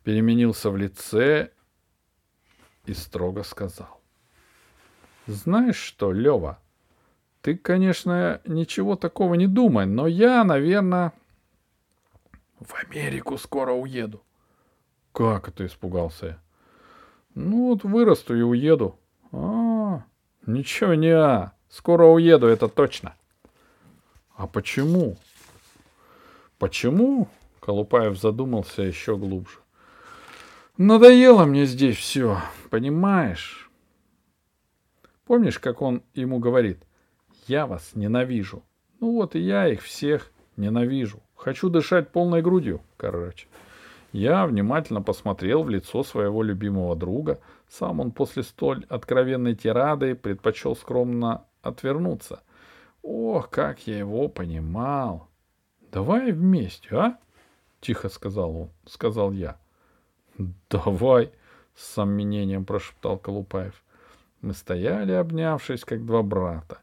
переменился 0.05 0.71
в 0.71 0.77
лице 0.77 1.51
и 2.85 2.95
строго 2.95 3.43
сказал. 3.43 4.01
«Знаешь 5.27 5.75
что, 5.75 6.13
Лева, 6.13 6.61
ты, 7.41 7.57
конечно, 7.57 8.41
ничего 8.47 8.95
такого 8.95 9.35
не 9.35 9.49
думай, 9.49 9.87
но 9.87 10.07
я, 10.07 10.45
наверное, 10.45 11.13
в 12.67 12.75
Америку 12.75 13.39
скоро 13.39 13.73
уеду. 13.73 14.23
Как 15.13 15.49
это 15.49 15.65
испугался 15.65 16.27
я? 16.27 16.39
Ну 17.35 17.69
вот 17.69 17.85
вырасту 17.85 18.37
и 18.37 18.43
уеду. 18.43 18.99
А, 19.33 20.03
ничего 20.47 20.95
не 20.95 21.11
а. 21.11 21.53
Скоро 21.69 22.05
уеду, 22.05 22.47
это 22.47 22.69
точно. 22.69 23.15
А 24.35 24.47
почему? 24.47 25.17
Почему? 26.59 27.29
Колупаев 27.61 28.19
задумался 28.19 28.83
еще 28.83 29.17
глубже. 29.17 29.59
Надоело 30.79 31.45
мне 31.45 31.65
здесь 31.65 31.97
все, 31.97 32.39
понимаешь? 32.71 33.71
Помнишь, 35.25 35.59
как 35.59 35.83
он 35.83 36.03
ему 36.15 36.39
говорит? 36.39 36.83
Я 37.47 37.67
вас 37.67 37.93
ненавижу. 37.95 38.63
Ну 39.01 39.13
вот 39.13 39.35
и 39.35 39.41
я 39.41 39.69
их 39.69 39.83
всех 39.83 40.31
ненавижу. 40.57 41.23
Хочу 41.37 41.69
дышать 41.69 42.11
полной 42.11 42.43
грудью, 42.43 42.81
короче. 42.97 43.47
Я 44.13 44.47
внимательно 44.47 45.03
посмотрел 45.03 45.63
в 45.63 45.69
лицо 45.69 46.03
своего 46.03 46.43
любимого 46.43 46.97
друга. 46.97 47.39
Сам 47.69 48.01
он 48.01 48.11
после 48.11 48.43
столь 48.43 48.87
откровенной 48.89 49.55
тирады 49.55 50.15
предпочел 50.15 50.75
скромно 50.75 51.45
отвернуться. 51.63 52.43
Ох, 53.03 53.51
как 53.51 53.87
я 53.87 53.99
его 53.99 54.29
понимал. 54.29 55.29
Давай 55.93 56.33
вместе, 56.33 56.89
а? 56.97 57.19
Тихо 57.81 58.09
сказал 58.09 58.57
он, 58.57 58.71
сказал 58.87 59.33
я. 59.33 59.59
Давай, 60.71 61.31
с 61.75 61.85
сомнением 61.95 62.65
прошептал 62.65 63.19
Колупаев. 63.19 63.83
Мы 64.41 64.55
стояли, 64.55 65.13
обнявшись, 65.13 65.85
как 65.85 66.05
два 66.05 66.23
брата. 66.23 66.79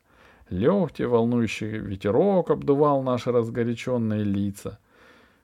Легкий 0.49 1.05
волнующий 1.05 1.77
ветерок 1.79 2.51
обдувал 2.51 3.01
наши 3.01 3.31
разгоряченные 3.31 4.23
лица. 4.23 4.79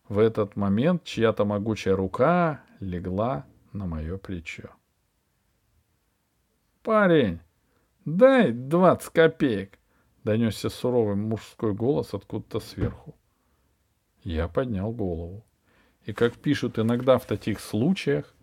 В 0.08 0.20
этот 0.20 0.56
момент 0.56 1.04
чья-то 1.04 1.46
могучая 1.46 1.96
рука 1.96 2.62
легла 2.80 3.46
на 3.74 3.86
мое 3.86 4.18
плечо. 4.18 4.70
«Парень, 6.84 7.40
дай 8.06 8.52
двадцать 8.52 9.14
копеек!»— 9.14 9.80
донесся 10.24 10.70
суровый 10.70 11.16
мужской 11.16 11.74
голос 11.74 12.14
откуда-то 12.14 12.60
сверху. 12.60 13.16
Я 14.24 14.48
поднял 14.48 14.92
голову. 14.92 15.46
И, 16.06 16.14
как 16.14 16.36
пишут 16.38 16.80
иногда 16.80 17.18
в 17.18 17.26
таких 17.26 17.60
случаях, 17.60 18.34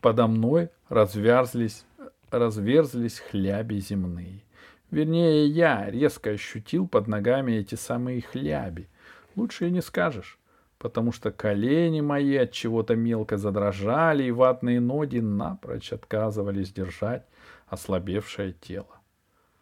подо 0.00 0.26
мной 0.26 0.70
разверзлись, 0.88 1.84
разверзлись 2.30 3.18
хляби 3.18 3.80
земные. 3.80 4.42
Вернее, 4.90 5.46
я 5.46 5.88
резко 5.90 6.30
ощутил 6.30 6.88
под 6.88 7.06
ногами 7.06 7.52
эти 7.52 7.74
самые 7.74 8.22
хляби— 8.22 8.88
Лучше 9.36 9.68
и 9.68 9.70
не 9.70 9.80
скажешь, 9.80 10.38
потому 10.78 11.12
что 11.12 11.30
колени 11.30 12.00
мои 12.00 12.36
от 12.36 12.52
чего-то 12.52 12.96
мелко 12.96 13.36
задрожали, 13.36 14.24
и 14.24 14.30
ватные 14.30 14.80
ноги 14.80 15.18
напрочь 15.18 15.92
отказывались 15.92 16.72
держать 16.72 17.24
ослабевшее 17.68 18.54
тело. 18.60 19.00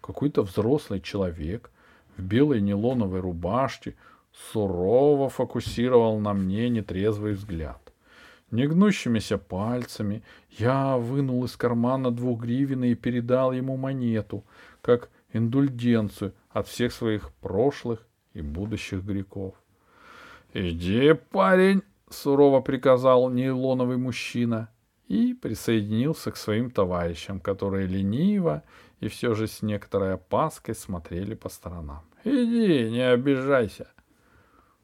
Какой-то 0.01 0.43
взрослый 0.43 1.01
человек 1.01 1.71
в 2.17 2.23
белой 2.23 2.61
нейлоновой 2.61 3.21
рубашке 3.21 3.95
сурово 4.51 5.29
фокусировал 5.29 6.19
на 6.19 6.33
мне 6.33 6.69
нетрезвый 6.71 7.35
взгляд. 7.35 7.93
Негнущимися 8.51 9.37
пальцами 9.37 10.23
я 10.51 10.97
вынул 10.97 11.45
из 11.45 11.55
кармана 11.57 12.11
двухгривенный 12.11 12.93
и 12.93 12.95
передал 12.95 13.53
ему 13.53 13.77
монету, 13.77 14.43
как 14.81 15.11
индульгенцию 15.33 16.35
от 16.51 16.69
всех 16.69 16.93
своих 16.93 17.33
прошлых 17.35 18.07
и 18.33 18.43
будущих 18.43 19.05
грехов. 19.05 19.55
«Иди, 20.55 21.13
парень!»— 21.13 21.83
сурово 22.11 22.61
приказал 22.61 23.31
нейлоновый 23.31 23.97
мужчина 23.97 24.71
и 25.09 25.35
присоединился 25.35 26.31
к 26.31 26.37
своим 26.37 26.71
товарищам, 26.71 27.41
которые 27.41 27.87
лениво 27.87 28.63
и 29.01 29.09
все 29.09 29.35
же 29.35 29.47
с 29.47 29.63
некоторой 29.63 30.15
опаской 30.15 30.75
смотрели 30.75 31.35
по 31.35 31.49
сторонам. 31.49 32.03
«Иди, 32.25 32.91
не 32.91 33.07
обижайся!» 33.07 33.89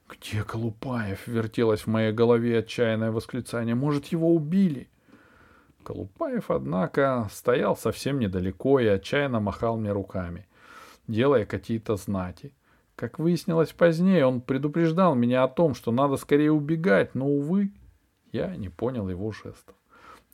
«Где 0.08 0.42
Колупаев?»— 0.42 1.26
вертелось 1.26 1.82
в 1.82 1.86
моей 1.86 2.12
голове 2.12 2.58
отчаянное 2.58 3.10
восклицание. 3.10 3.74
«Может, 3.74 4.06
его 4.06 4.34
убили?» 4.34 4.88
Колупаев, 5.84 6.50
однако, 6.50 7.28
стоял 7.30 7.76
совсем 7.76 8.18
недалеко 8.18 8.80
и 8.80 8.86
отчаянно 8.86 9.38
махал 9.38 9.76
мне 9.76 9.92
руками, 9.92 10.48
делая 11.06 11.44
какие-то 11.44 11.96
знаки. 11.96 12.52
Как 12.96 13.18
выяснилось 13.18 13.72
позднее, 13.72 14.26
он 14.26 14.40
предупреждал 14.40 15.14
меня 15.14 15.44
о 15.44 15.48
том, 15.48 15.74
что 15.74 15.92
надо 15.92 16.16
скорее 16.16 16.52
убегать, 16.52 17.14
но, 17.14 17.26
увы, 17.26 17.72
я 18.32 18.56
не 18.56 18.68
понял 18.68 19.08
его 19.08 19.30
жестов. 19.30 19.74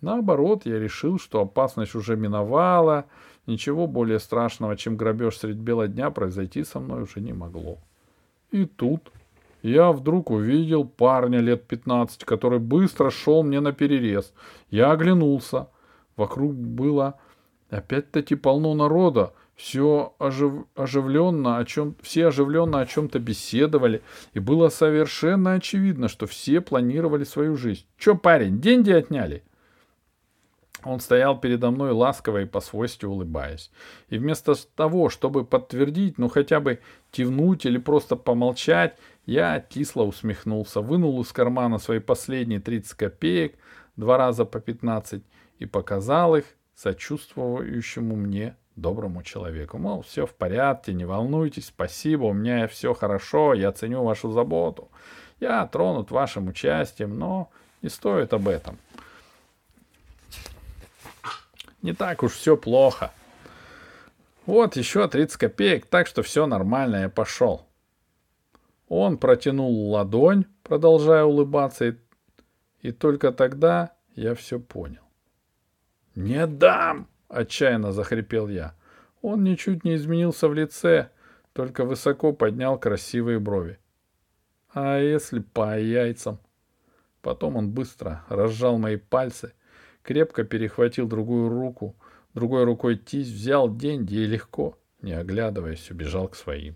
Наоборот, 0.01 0.65
я 0.65 0.79
решил, 0.79 1.19
что 1.19 1.43
опасность 1.43 1.95
уже 1.95 2.17
миновала, 2.17 3.05
ничего 3.47 3.87
более 3.87 4.19
страшного, 4.19 4.77
чем 4.77 4.97
грабеж 4.97 5.37
средь 5.37 5.57
бела 5.57 5.89
дня, 5.89 6.11
произойти 6.11 6.65
со 6.65 6.81
мной 6.81 7.03
уже 7.03 7.21
не 7.21 7.33
могло. 7.33 7.79
И 8.51 8.65
тут 8.65 9.13
я 9.63 9.93
вдруг 9.93 10.31
увидел 10.31 10.85
парня 10.85 11.39
лет 11.41 11.67
пятнадцати, 11.67 12.25
который 12.25 12.59
быстро 12.59 13.11
шел 13.11 13.43
мне 13.43 13.61
на 13.61 13.73
перерез. 13.73 14.33
Я 14.71 14.93
оглянулся. 14.93 15.69
Вокруг 16.17 16.55
было 16.55 17.19
опять-таки 17.71 18.35
полно 18.35 18.75
народа, 18.75 19.33
все 19.55 20.15
ожив... 20.19 20.65
оживленно 20.75 21.59
о 21.59 21.65
чем 21.65 21.95
все 22.01 22.29
оживленно 22.29 22.81
о 22.81 22.87
чем-то 22.87 23.19
беседовали, 23.19 24.03
и 24.33 24.39
было 24.39 24.71
совершенно 24.71 25.55
очевидно, 25.55 26.09
что 26.09 26.27
все 26.27 26.61
планировали 26.61 27.25
свою 27.25 27.57
жизнь. 27.57 27.85
Че, 27.99 28.17
парень, 28.17 28.61
деньги 28.61 28.91
отняли? 28.91 29.45
Он 30.85 31.01
стоял 31.01 31.39
передо 31.39 31.71
мной 31.71 31.93
ласково 31.93 32.43
и 32.43 32.47
по-свойски 32.47 33.05
улыбаясь. 33.05 33.71
И 34.09 34.19
вместо 34.19 34.55
того, 34.75 35.09
чтобы 35.09 35.45
подтвердить, 35.45 36.19
ну 36.19 36.29
хотя 36.29 36.61
бы 36.61 36.81
кивнуть 37.11 37.67
или 37.67 37.79
просто 37.79 38.17
помолчать, 38.17 38.97
я 39.27 39.61
кисло 39.61 40.03
усмехнулся, 40.05 40.81
вынул 40.81 41.21
из 41.21 41.33
кармана 41.33 41.79
свои 41.79 41.99
последние 41.99 42.61
30 42.61 42.95
копеек, 42.95 43.55
два 43.97 44.17
раза 44.17 44.45
по 44.45 44.61
15, 44.61 45.23
и 45.59 45.67
показал 45.67 46.37
их 46.37 46.45
сочувствующему 46.75 48.17
мне 48.17 48.57
доброму 48.77 49.23
человеку. 49.23 49.79
Мол, 49.79 50.03
все 50.03 50.27
в 50.27 50.35
порядке, 50.35 50.93
не 50.93 51.05
волнуйтесь, 51.05 51.67
спасибо, 51.67 52.25
у 52.25 52.33
меня 52.33 52.67
все 52.67 52.95
хорошо, 52.95 53.55
я 53.55 53.73
ценю 53.73 54.03
вашу 54.03 54.31
заботу. 54.33 54.89
Я 55.39 55.67
тронут 55.67 56.11
вашим 56.11 56.49
участием, 56.49 57.19
но 57.19 57.51
не 57.83 57.89
стоит 57.89 58.33
об 58.33 58.49
этом. 58.49 58.79
Не 61.83 61.93
так 61.93 62.23
уж 62.23 62.33
все 62.33 62.57
плохо. 62.57 63.13
Вот 64.47 64.77
еще 64.77 65.07
30 65.07 65.37
копеек, 65.37 65.87
так 65.87 66.07
что 66.07 66.23
все 66.23 66.47
нормально, 66.47 66.97
я 66.97 67.09
пошел. 67.09 67.67
Он 68.89 69.19
протянул 69.19 69.91
ладонь, 69.91 70.47
продолжая 70.63 71.25
улыбаться, 71.25 71.87
и, 71.87 71.95
и 72.81 72.91
только 72.91 73.33
тогда 73.33 73.93
я 74.15 74.35
все 74.35 74.59
понял. 74.59 75.03
«Не 76.15 76.47
дам!» 76.47 77.07
Отчаянно 77.29 77.93
захрипел 77.93 78.49
я. 78.49 78.75
Он 79.23 79.45
ничуть 79.45 79.85
не 79.85 79.95
изменился 79.95 80.49
в 80.49 80.55
лице, 80.55 81.11
только 81.53 81.85
высоко 81.85 82.33
поднял 82.33 82.77
красивые 82.79 83.39
брови. 83.39 83.79
А 84.75 84.99
если 84.99 85.39
по 85.39 85.79
яйцам? 85.79 86.41
Потом 87.23 87.57
он 87.57 87.71
быстро 87.71 88.25
разжал 88.29 88.79
мои 88.79 88.97
пальцы, 88.97 89.53
крепко 90.03 90.45
перехватил 90.45 91.07
другую 91.07 91.49
руку, 91.49 91.97
другой 92.35 92.65
рукой 92.65 92.97
тись, 92.97 93.29
взял 93.29 93.75
деньги 93.75 94.15
и 94.15 94.27
легко, 94.27 94.79
не 95.03 95.13
оглядываясь, 95.13 95.91
убежал 95.91 96.29
к 96.29 96.37
своим. 96.37 96.75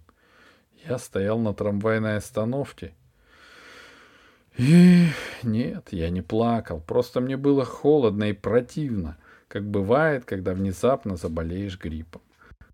Я 0.86 0.98
стоял 0.98 1.38
на 1.38 1.54
трамвайной 1.54 2.16
остановке. 2.16 2.94
И 4.56 5.06
нет, 5.42 5.88
я 5.90 6.10
не 6.10 6.22
плакал, 6.22 6.80
просто 6.80 7.20
мне 7.20 7.36
было 7.36 7.64
холодно 7.64 8.24
и 8.24 8.32
противно 8.32 9.16
как 9.54 9.64
бывает, 9.64 10.24
когда 10.24 10.52
внезапно 10.52 11.14
заболеешь 11.16 11.78
гриппом. 11.78 12.22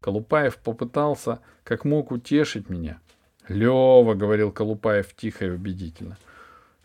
Колупаев 0.01 0.57
попытался 0.57 1.41
как 1.63 1.85
мог 1.85 2.11
утешить 2.11 2.71
меня. 2.71 3.01
Лева, 3.49 4.15
говорил 4.15 4.51
Колупаев 4.51 5.15
тихо 5.15 5.45
и 5.45 5.51
убедительно. 5.51 6.17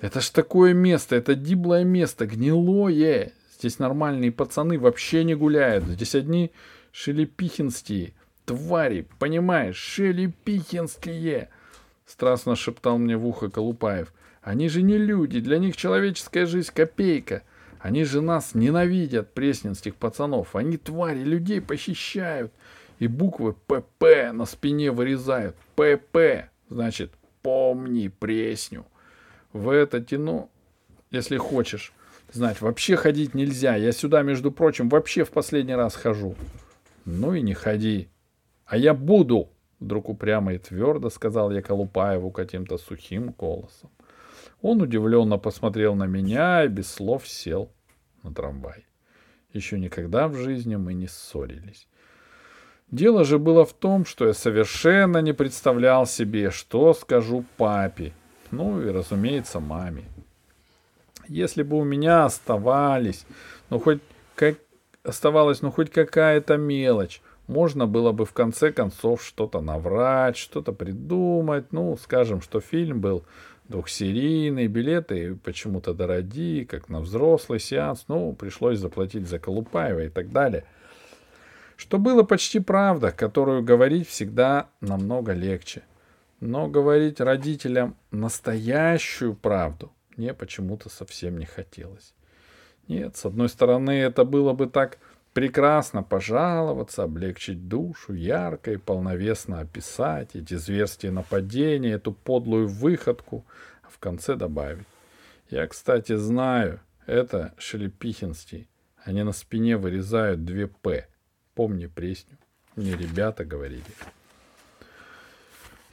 Это 0.01 0.19
ж 0.19 0.29
такое 0.31 0.73
место, 0.73 1.15
это 1.15 1.33
диблое 1.33 1.85
место, 1.85 2.25
гнилое. 2.25 3.31
Здесь 3.57 3.79
нормальные 3.79 4.31
пацаны 4.31 4.77
вообще 4.79 5.23
не 5.23 5.35
гуляют. 5.35 5.85
Здесь 5.85 6.15
одни 6.15 6.51
шелепихинские 6.91 8.13
твари, 8.45 9.07
понимаешь, 9.19 9.77
шелепихинские. 9.77 11.49
Страстно 12.05 12.55
шептал 12.55 12.97
мне 12.97 13.17
в 13.17 13.25
ухо 13.25 13.49
Колупаев. 13.49 14.13
Они 14.41 14.69
же 14.69 14.81
не 14.81 14.97
люди, 14.97 15.39
для 15.39 15.57
них 15.57 15.75
человеческая 15.75 16.45
жизнь 16.45 16.71
копейка— 16.73 17.43
они 17.85 18.03
же 18.03 18.19
нас 18.19 18.55
ненавидят, 18.55 19.35
пресненских 19.35 19.95
пацанов. 19.95 20.55
Они 20.55 20.75
твари, 20.75 21.19
людей 21.19 21.61
похищают. 21.61 22.51
И 22.97 23.05
буквы 23.05 23.53
ПП 23.53 24.33
на 24.33 24.45
спине 24.45 24.89
вырезают. 24.89 25.55
ПП, 25.75 26.49
значит, 26.67 27.11
помни 27.43 28.07
пресню. 28.07 28.87
В 29.53 29.69
это 29.69 30.01
тяну, 30.01 30.49
если 31.11 31.37
хочешь 31.37 31.93
знать, 32.31 32.61
вообще 32.61 32.95
ходить 32.95 33.33
нельзя. 33.33 33.75
Я 33.75 33.91
сюда, 33.91 34.21
между 34.21 34.51
прочим, 34.51 34.89
вообще 34.89 35.23
в 35.23 35.31
последний 35.31 35.75
раз 35.75 35.95
хожу. 35.95 36.35
Ну 37.05 37.33
и 37.33 37.41
не 37.41 37.53
ходи. 37.53 38.09
А 38.65 38.77
я 38.77 38.93
буду, 38.93 39.49
вдруг 39.79 40.09
упрямо 40.09 40.53
и 40.53 40.57
твердо 40.57 41.09
сказал 41.09 41.51
я 41.51 41.61
Колупаеву 41.61 42.31
каким-то 42.31 42.77
сухим 42.77 43.31
голосом. 43.37 43.89
Он 44.61 44.81
удивленно 44.81 45.37
посмотрел 45.37 45.95
на 45.95 46.05
меня 46.05 46.63
и 46.63 46.67
без 46.67 46.91
слов 46.91 47.27
сел 47.27 47.71
на 48.23 48.33
трамвай. 48.33 48.85
Еще 49.53 49.79
никогда 49.79 50.27
в 50.27 50.35
жизни 50.35 50.75
мы 50.75 50.93
не 50.93 51.07
ссорились. 51.07 51.87
Дело 52.91 53.23
же 53.23 53.39
было 53.39 53.65
в 53.65 53.73
том, 53.73 54.05
что 54.05 54.27
я 54.27 54.33
совершенно 54.33 55.19
не 55.19 55.33
представлял 55.33 56.05
себе, 56.05 56.51
что 56.51 56.93
скажу 56.93 57.43
папе, 57.57 58.13
ну 58.51 58.81
и, 58.81 58.89
разумеется, 58.89 59.59
маме. 59.59 60.05
Если 61.27 61.63
бы 61.63 61.77
у 61.77 61.83
меня 61.83 62.25
оставались, 62.25 63.25
ну 63.69 63.79
хоть 63.79 63.99
как 64.35 64.57
оставалась, 65.03 65.61
ну 65.61 65.71
хоть 65.71 65.91
какая-то 65.91 66.57
мелочь, 66.57 67.21
можно 67.47 67.85
было 67.85 68.11
бы 68.11 68.25
в 68.25 68.33
конце 68.33 68.71
концов 68.71 69.23
что-то 69.23 69.61
наврать, 69.61 70.35
что-то 70.35 70.71
придумать. 70.71 71.71
Ну, 71.71 71.95
скажем, 71.97 72.41
что 72.41 72.59
фильм 72.59 73.01
был 73.01 73.23
двухсерийный, 73.67 74.67
билеты 74.67 75.35
почему-то 75.43 75.93
дорогие, 75.93 76.65
как 76.65 76.89
на 76.89 77.01
взрослый 77.01 77.59
сеанс. 77.59 78.05
Ну, 78.07 78.33
пришлось 78.33 78.79
заплатить 78.79 79.27
за 79.27 79.37
Колупаева 79.39 80.05
и 80.05 80.09
так 80.09 80.31
далее. 80.31 80.65
Что 81.77 81.99
было 81.99 82.23
почти 82.23 82.59
правда, 82.59 83.11
которую 83.11 83.63
говорить 83.63 84.07
всегда 84.07 84.69
намного 84.81 85.33
легче. 85.33 85.83
Но 86.39 86.67
говорить 86.67 87.21
родителям 87.21 87.95
настоящую 88.11 89.35
правду 89.35 89.91
мне 90.17 90.33
почему-то 90.33 90.89
совсем 90.89 91.37
не 91.37 91.45
хотелось. 91.45 92.13
Нет, 92.87 93.15
с 93.15 93.25
одной 93.25 93.49
стороны, 93.49 93.91
это 93.91 94.25
было 94.25 94.53
бы 94.53 94.67
так 94.67 94.99
прекрасно 95.33 96.03
пожаловаться, 96.03 97.03
облегчить 97.03 97.67
душу, 97.67 98.13
ярко 98.13 98.71
и 98.71 98.77
полновесно 98.77 99.59
описать 99.59 100.35
эти 100.35 100.53
зверские 100.53 101.11
нападения, 101.11 101.93
эту 101.93 102.13
подлую 102.13 102.67
выходку, 102.67 103.45
а 103.83 103.89
в 103.89 103.99
конце 103.99 104.35
добавить. 104.35 104.87
Я, 105.49 105.67
кстати, 105.67 106.15
знаю, 106.15 106.79
это 107.05 107.53
Шелепихинский. 107.57 108.69
Они 109.03 109.23
на 109.23 109.33
спине 109.33 109.77
вырезают 109.77 110.45
две 110.45 110.67
«П». 110.67 111.07
Помни 111.53 111.87
пресню. 111.87 112.37
Мне 112.75 112.95
ребята 112.95 113.45
говорили. 113.45 113.83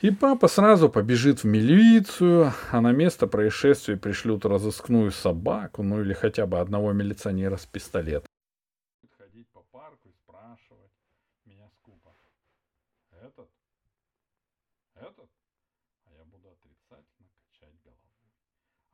И 0.03 0.11
папа 0.11 0.49
сразу 0.49 0.91
побежит 0.91 1.45
в 1.45 1.47
милицию, 1.47 2.53
а 2.71 2.81
на 2.81 2.93
место 2.93 3.27
происшествия 3.27 3.97
пришлют 3.97 4.45
разыскную 4.45 5.13
собаку, 5.13 5.83
ну 5.83 6.01
или 6.03 6.13
хотя 6.13 6.47
бы 6.47 6.59
одного 6.59 6.93
милиционера 6.93 7.57
с 7.57 7.67
пистолетом. 7.67 8.27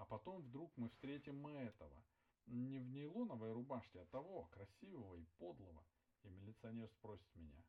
потом 0.08 0.42
вдруг 0.42 0.72
мы 0.76 0.88
встретим 0.88 1.46
этого. 1.46 2.04
Не 2.46 2.78
в 2.78 2.88
нейлоновой 2.88 3.52
рубашке, 3.52 4.00
а 4.00 4.06
того, 4.06 4.44
красивого 4.50 5.16
и 5.16 5.24
подлого. 5.38 5.84
И 6.22 6.28
милиционер 6.28 6.88
спросит 6.88 7.28
меня. 7.34 7.62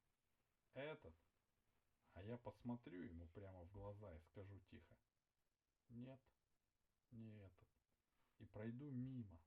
Этот? 0.74 1.14
А 2.20 2.24
я 2.24 2.38
посмотрю 2.38 3.02
ему 3.02 3.30
прямо 3.30 3.64
в 3.64 3.72
глаза 3.72 4.14
и 4.14 4.20
скажу 4.32 4.60
тихо. 4.70 4.94
Нет, 5.88 6.20
не 7.12 7.32
этот. 7.38 7.68
И 8.40 8.46
пройду 8.46 8.92
мимо. 8.92 9.40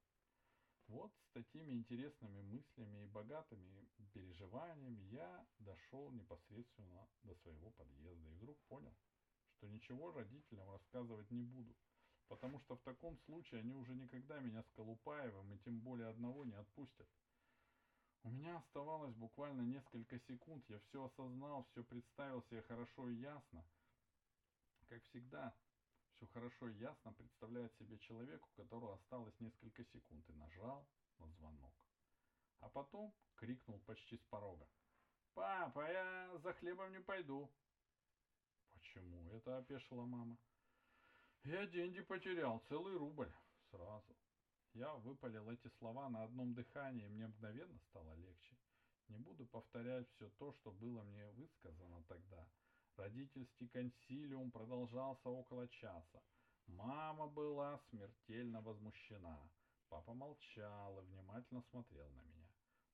Вот 0.86 1.12
с 1.14 1.32
такими 1.32 1.72
интересными 1.72 2.40
мыслями 2.40 3.04
и 3.04 3.08
богатыми 3.08 3.86
переживаниями 4.14 5.02
я 5.10 5.46
дошел 5.58 6.10
непосредственно 6.12 7.06
до 7.24 7.34
своего 7.34 7.70
подъезда 7.72 8.28
и 8.30 8.34
вдруг 8.36 8.58
понял, 8.68 8.96
что 9.56 9.68
ничего 9.68 10.10
родителям 10.10 10.70
рассказывать 10.70 11.30
не 11.30 11.44
буду– 11.44 11.76
потому 12.32 12.58
что 12.60 12.76
в 12.76 12.80
таком 12.80 13.18
случае 13.26 13.60
они 13.60 13.74
уже 13.74 13.94
никогда 13.94 14.40
меня 14.40 14.62
с 14.62 14.70
Колупаевым 14.70 15.52
и 15.52 15.58
тем 15.58 15.80
более 15.80 16.08
одного 16.08 16.46
не 16.46 16.54
отпустят. 16.54 17.06
У 18.24 18.30
меня 18.30 18.56
оставалось 18.56 19.14
буквально 19.14 19.62
несколько 19.62 20.18
секунд, 20.20 20.64
я 20.68 20.78
все 20.78 21.04
осознал, 21.04 21.64
все 21.70 21.82
представил 21.82 22.42
себе 22.44 22.62
хорошо 22.62 23.08
и 23.08 23.16
ясно. 23.16 23.64
Как 24.88 25.02
всегда, 25.04 25.54
все 26.16 26.26
хорошо 26.28 26.68
и 26.68 26.78
ясно 26.78 27.12
представляет 27.14 27.74
себе 27.78 27.98
человек, 27.98 28.46
у 28.46 28.62
которого 28.62 28.94
осталось 28.94 29.38
несколько 29.40 29.84
секунд, 29.86 30.28
и 30.28 30.34
нажал 30.34 30.86
на 31.18 31.28
звонок. 31.32 31.74
А 32.60 32.68
потом 32.68 33.12
крикнул 33.34 33.80
почти 33.80 34.16
с 34.16 34.24
порога. 34.26 34.68
«Папа, 35.34 35.90
я 35.90 36.38
за 36.38 36.52
хлебом 36.54 36.92
не 36.92 37.00
пойду». 37.00 37.50
«Почему?»— 38.70 39.30
это 39.32 39.58
опешила 39.58 40.04
мама. 40.04 40.38
Я 41.44 41.66
деньги 41.66 42.00
потерял, 42.02 42.60
целый 42.68 42.96
рубль. 42.96 43.32
Сразу. 43.70 44.16
Я 44.74 44.94
выпалил 44.94 45.50
эти 45.50 45.68
слова 45.78 46.08
на 46.08 46.24
одном 46.24 46.54
дыхании, 46.54 47.06
и 47.06 47.08
мне 47.08 47.26
мгновенно 47.26 47.78
стало 47.90 48.14
легче. 48.14 48.56
Не 49.08 49.18
буду 49.18 49.46
повторять 49.46 50.08
все 50.10 50.30
то, 50.38 50.52
что 50.52 50.72
было 50.72 51.02
мне 51.02 51.26
высказано 51.32 52.02
тогда. 52.08 52.46
Родительский 52.96 53.68
консилиум 53.68 54.50
продолжался 54.50 55.28
около 55.28 55.68
часа. 55.68 56.22
Мама 56.66 57.26
была 57.26 57.78
смертельно 57.90 58.62
возмущена. 58.62 59.38
Папа 59.88 60.14
молчал 60.14 60.98
и 61.00 61.04
внимательно 61.04 61.62
смотрел 61.70 62.08
на 62.10 62.22
меня. 62.22 62.48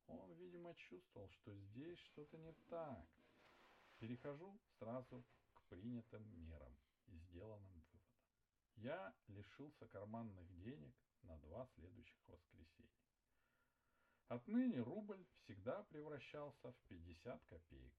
Он, 0.06 0.32
видимо, 0.34 0.74
чувствовал, 0.74 1.28
что 1.28 1.54
здесь 1.54 1.98
что-то 1.98 2.38
не 2.38 2.52
так. 2.68 3.06
Перехожу 3.98 4.58
сразу 4.78 5.24
к 5.54 5.62
принятым 5.68 6.24
мерам 6.36 6.76
и 7.06 7.18
сделанным 7.18 7.78
я 8.80 9.12
лишился 9.26 9.88
карманных 9.88 10.46
денег 10.62 10.94
на 11.22 11.36
два 11.38 11.66
следующих 11.74 12.28
воскресенья. 12.28 12.88
Отныне 14.28 14.80
рубль 14.80 15.24
всегда 15.42 15.82
превращался 15.84 16.72
в 16.72 16.76
50 16.88 17.44
копеек. 17.44 17.94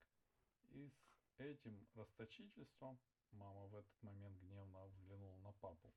И 0.70 0.88
с 0.88 1.40
этим 1.40 1.88
расточительством, 1.94 2.98
мама 3.32 3.66
в 3.66 3.74
этот 3.74 4.02
момент 4.02 4.38
гневно 4.40 4.86
взглянула 4.86 5.36
на 5.38 5.52
папу, 5.52 5.92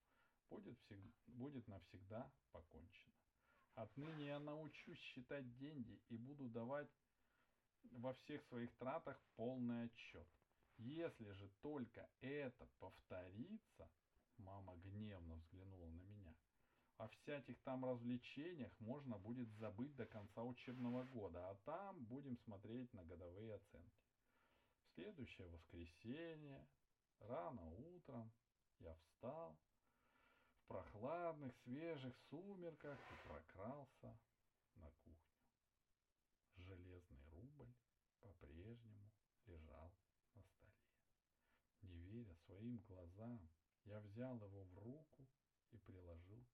будет, 0.50 0.78
всег... 0.80 1.00
будет 1.28 1.68
навсегда 1.68 2.32
покончено. 2.52 3.14
Отныне 3.76 4.26
я 4.28 4.40
научусь 4.40 5.00
считать 5.00 5.58
деньги 5.58 6.02
и 6.10 6.18
буду 6.18 6.50
давать 6.50 6.90
во 7.92 8.14
всех 8.14 8.44
своих 8.46 8.74
тратах 8.78 9.22
полный 9.36 9.86
отчет. 9.86 10.28
Если 10.78 11.32
же 11.32 11.50
только 11.62 12.10
это 12.22 12.68
повторится, 12.80 13.90
Мама 14.38 14.76
гневно 14.78 15.36
взглянула 15.36 15.88
на 15.88 16.02
меня. 16.02 16.23
О 16.98 17.08
всяких 17.08 17.60
там 17.62 17.84
развлечениях 17.84 18.72
можно 18.80 19.18
будет 19.18 19.50
забыть 19.54 19.96
до 19.96 20.06
конца 20.06 20.44
учебного 20.44 21.04
года, 21.04 21.50
а 21.50 21.56
там 21.66 22.06
будем 22.06 22.38
смотреть 22.38 22.94
на 22.94 23.04
годовые 23.04 23.56
оценки. 23.56 24.04
В 24.86 24.94
следующее 24.94 25.48
воскресенье, 25.48 26.68
рано 27.20 27.68
утром, 27.72 28.32
я 28.80 28.94
встал 28.96 29.58
в 30.58 30.68
прохладных, 30.68 31.56
свежих 31.64 32.16
сумерках 32.30 33.00
и 33.00 33.28
прокрался 33.28 34.20
на 34.76 34.92
кухню. 34.92 35.34
Железный 36.56 37.26
рубль 37.32 37.74
по-прежнему 38.22 39.12
лежал 39.46 39.92
на 40.36 40.44
столе. 40.44 40.74
Не 41.82 42.00
веря 42.04 42.36
своим 42.46 42.78
глазам, 42.88 43.50
я 43.86 44.00
взял 44.00 44.36
его 44.36 44.64
в 44.64 44.78
руку 44.78 45.28
и 45.72 45.78
приложил. 45.78 46.46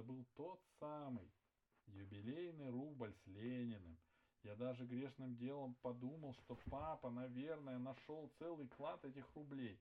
Это 0.00 0.08
был 0.08 0.24
тот 0.34 0.62
самый 0.78 1.30
юбилейный 1.88 2.70
рубль 2.70 3.12
с 3.12 3.26
Лениным. 3.26 3.98
Я 4.42 4.56
даже 4.56 4.86
грешным 4.86 5.36
делом 5.36 5.74
подумал, 5.82 6.32
что 6.32 6.56
папа, 6.70 7.10
наверное, 7.10 7.78
нашел 7.78 8.32
целый 8.38 8.66
клад 8.68 9.04
этих 9.04 9.30
рублей. 9.34 9.78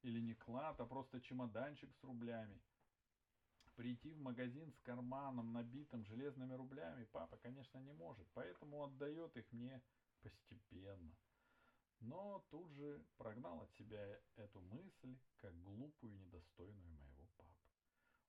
Или 0.00 0.20
не 0.20 0.32
клад, 0.32 0.80
а 0.80 0.86
просто 0.86 1.20
чемоданчик 1.20 1.94
с 2.00 2.02
рублями. 2.02 2.58
Прийти 3.76 4.14
в 4.14 4.20
магазин 4.22 4.72
с 4.72 4.80
карманом, 4.80 5.52
набитым 5.52 6.02
железными 6.06 6.54
рублями, 6.54 7.04
папа, 7.12 7.36
конечно, 7.36 7.76
не 7.76 7.92
может, 7.92 8.26
поэтому 8.32 8.84
отдает 8.84 9.36
их 9.36 9.52
мне 9.52 9.82
постепенно– 10.22 11.14
но 12.00 12.44
тут 12.50 12.70
же 12.74 13.04
прогнал 13.16 13.60
от 13.62 13.72
себя 13.72 14.20
эту 14.36 14.60
мысль, 14.60 15.18
как 15.38 15.52
глупую 15.62 16.14
и 16.14 16.18
недостойную 16.18 16.88
моего. 16.90 17.17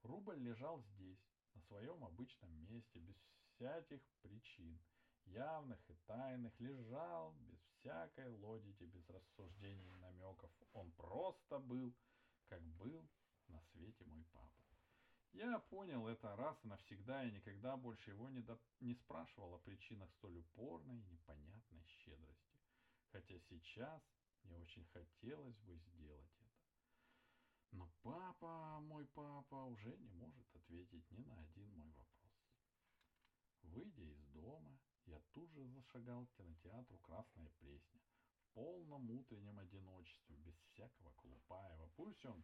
Рубль 0.04 0.38
лежал 0.38 0.82
здесь, 0.82 1.20
на 1.56 1.62
своем 1.62 2.04
обычном 2.04 2.52
месте, 2.66 3.00
без 3.00 3.16
всяких 3.56 4.02
причин, 4.22 4.80
явных 5.26 5.80
и 5.90 5.94
тайных, 6.06 6.60
лежал 6.60 7.34
без 7.40 7.60
всякой 7.80 8.30
логики, 8.30 8.84
без 8.84 9.10
рассуждений 9.10 9.92
и 9.94 9.98
намеков. 9.98 10.52
Он 10.74 10.92
просто 10.92 11.60
был, 11.60 11.94
как 12.48 12.62
был 12.78 13.08
на 13.48 13.62
свете 13.72 14.06
мой 14.06 14.24
папа. 14.32 14.64
Я 15.34 15.60
понял 15.60 16.08
это 16.08 16.36
раз 16.36 16.58
и 16.64 16.68
навсегда 16.68 17.24
и 17.24 17.32
никогда 17.32 17.78
больше 17.78 18.12
его 18.12 18.30
не, 18.30 18.42
до... 18.42 18.60
не 18.80 18.96
спрашивал 18.96 19.54
о 19.54 19.60
причинах 19.60 20.12
столь 20.14 20.38
упорной 20.38 21.00
и 21.00 21.12
непонятной 21.12 21.84
щедрости 22.04 22.50
хотя 23.12 23.40
сейчас 23.50 24.02
мне 24.44 24.58
очень 24.58 24.86
хотелось 24.86 25.58
бы 25.60 25.76
сделать. 25.76 26.38
Но 27.71 27.89
папа, 28.01 28.79
мой 28.82 29.05
папа, 29.08 29.65
уже 29.65 29.95
не 29.97 30.10
может 30.10 30.55
ответить 30.55 31.10
ни 31.12 31.23
на 31.23 31.39
один 31.39 31.69
мой 31.77 31.91
вопрос. 31.91 32.10
Выйдя 33.63 34.03
из 34.03 34.25
дома, 34.27 34.79
я 35.05 35.19
тут 35.34 35.51
же 35.51 35.65
зашагал 35.67 36.25
к 36.25 36.34
кинотеатру 36.34 36.97
«Красная 36.99 37.49
Пресня» 37.60 38.01
в 38.39 38.53
полном 38.53 39.10
утреннем 39.12 39.60
одиночестве, 39.60 40.36
без 40.38 40.55
всякого 40.71 41.12
Колупаева. 41.12 41.89
Пусть 41.95 42.25
он... 42.25 42.43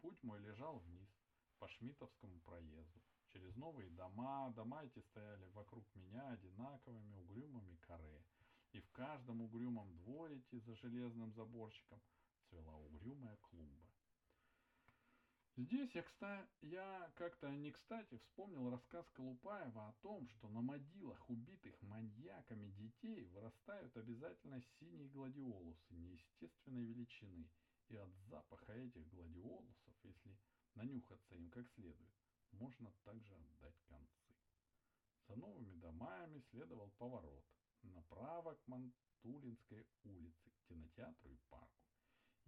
Путь 0.00 0.22
мой 0.22 0.40
лежал 0.40 0.78
вниз, 0.78 1.08
по 1.58 1.68
Шмитовскому 1.68 2.40
проезду, 2.40 3.02
через 3.28 3.54
новые 3.56 3.90
дома. 3.90 4.50
Дома 4.56 4.82
эти 4.84 5.00
стояли 5.00 5.46
вокруг 5.48 5.84
меня 5.94 6.26
одинаковыми 6.30 7.14
угрюмыми 7.16 7.76
каре. 7.76 8.24
И 8.72 8.80
в 8.80 8.90
каждом 8.92 9.42
угрюмом 9.42 9.94
дворике 9.98 10.60
за 10.60 10.74
железным 10.76 11.32
заборчиком 11.34 12.00
цвела 12.48 12.76
угрюмая 12.76 13.36
клумба. 13.42 13.89
Здесь 15.56 15.94
я, 15.94 16.02
кстати, 16.02 16.48
я 16.62 17.12
как-то 17.16 17.50
не 17.50 17.72
кстати 17.72 18.16
вспомнил 18.16 18.70
рассказ 18.70 19.06
Колупаева 19.10 19.88
о 19.88 19.92
том, 20.00 20.28
что 20.28 20.48
на 20.48 20.60
могилах 20.60 21.28
убитых 21.28 21.80
маньяками 21.82 22.70
детей 22.70 23.24
вырастают 23.26 23.96
обязательно 23.96 24.62
синие 24.78 25.08
гладиолусы 25.08 25.94
неестественной 25.94 26.84
величины, 26.84 27.50
и 27.88 27.96
от 27.96 28.10
запаха 28.28 28.72
этих 28.72 29.08
гладиолусов, 29.08 29.94
если 30.04 30.38
нанюхаться 30.74 31.34
им 31.34 31.50
как 31.50 31.68
следует, 31.70 32.14
можно 32.52 32.92
также 33.04 33.34
отдать 33.34 33.80
концы. 33.88 34.36
За 35.26 35.36
новыми 35.36 35.74
домами 35.74 36.40
следовал 36.50 36.90
поворот 36.98 37.44
направо 37.82 38.54
к 38.54 38.66
Мантулинской 38.66 39.86
улице, 40.04 40.50
к 40.50 40.68
кинотеатру 40.68 41.30
и 41.30 41.38
парку. 41.48 41.89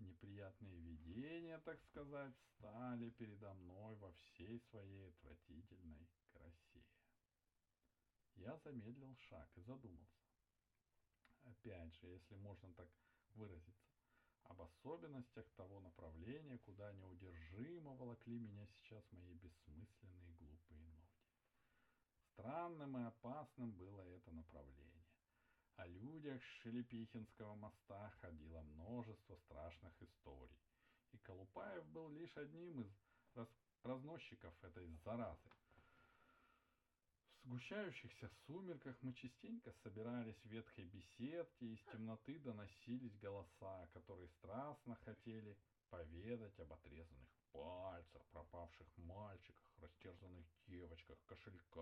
Неприятные 0.03 0.81
видения, 0.81 1.59
так 1.59 1.81
сказать, 1.85 2.35
стали 2.55 3.11
передо 3.11 3.55
мной 3.55 3.95
во 3.97 4.13
всей 4.13 4.61
своей 4.61 5.09
отвратительной 5.09 6.09
красе. 6.33 6.85
Я 8.35 8.57
замедлил 8.59 9.17
шаг 9.17 9.49
и 9.57 9.61
задумался. 9.61 10.27
Опять 11.45 11.95
же, 11.97 12.09
если 12.09 12.35
можно 12.35 12.73
так 12.75 12.89
выразиться, 13.35 13.93
об 14.43 14.61
особенностях 14.61 15.49
того 15.57 15.81
направления, 15.81 16.59
куда 16.59 16.93
неудержимо 16.93 17.95
волокли 17.95 18.39
меня 18.39 18.67
сейчас 18.67 19.05
мои 19.13 19.35
бессмысленные 19.35 20.35
глупые 20.35 20.81
ноги. 20.89 21.21
Странным 22.33 22.99
и 22.99 23.05
опасным 23.05 23.73
было 23.73 24.01
это 24.01 24.33
направление. 24.33 24.92
О 25.77 25.87
людях 25.87 26.43
Шелепихинского 26.43 27.55
моста 27.57 28.11
ходило 28.21 28.61
множество 28.61 29.37
страшных 29.37 29.93
историй, 30.03 30.59
и 31.13 31.19
Колупаев 31.19 31.85
был 31.87 32.09
лишь 32.11 32.37
одним 32.37 32.81
из 32.81 32.93
раз 33.35 33.49
разносчиков 33.83 34.55
этой 34.63 34.87
заразы. 35.05 35.51
В 37.43 37.49
сгущающихся 37.49 38.31
сумерках 38.47 38.97
мы 39.03 39.13
частенько 39.15 39.73
собирались 39.83 40.39
в 40.45 40.49
ветхой 40.49 40.85
беседке, 40.85 41.67
и 41.67 41.75
из 41.75 41.81
темноты 41.91 42.39
доносились 42.39 43.17
голоса, 43.17 43.89
которые 43.93 44.29
страстно 44.29 44.95
хотели 45.05 45.59
поведать 45.91 46.59
об 46.61 46.73
отрезанных 46.73 47.29
пальцах, 47.51 48.25
пропавших 48.31 48.87
мальчиках, 48.97 49.69
растерзанных 49.79 50.47
девочках, 50.67 51.19
кошельках 51.27 51.82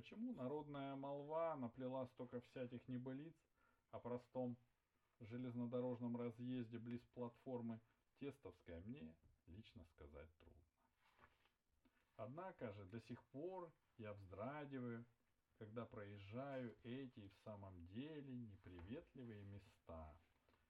Почему 0.00 0.32
народная 0.32 0.96
молва 0.96 1.56
наплела 1.56 2.06
столько 2.06 2.40
всяких 2.40 2.88
небылиц 2.88 3.34
о 3.90 3.98
простом 3.98 4.56
железнодорожном 5.20 6.16
разъезде 6.16 6.78
близ 6.78 7.02
платформы 7.12 7.78
Тестовская, 8.18 8.80
мне 8.80 9.14
лично 9.48 9.84
сказать 9.84 10.30
трудно. 10.38 10.62
Однако 12.16 12.72
же 12.72 12.86
до 12.86 12.98
сих 13.02 13.22
пор 13.24 13.70
я 13.98 14.14
вздрагиваю 14.14 15.04
когда 15.58 15.84
проезжаю 15.84 16.74
эти 16.82 17.28
в 17.28 17.36
самом 17.44 17.86
деле 17.88 18.32
неприветливые 18.32 19.44
места, 19.44 20.18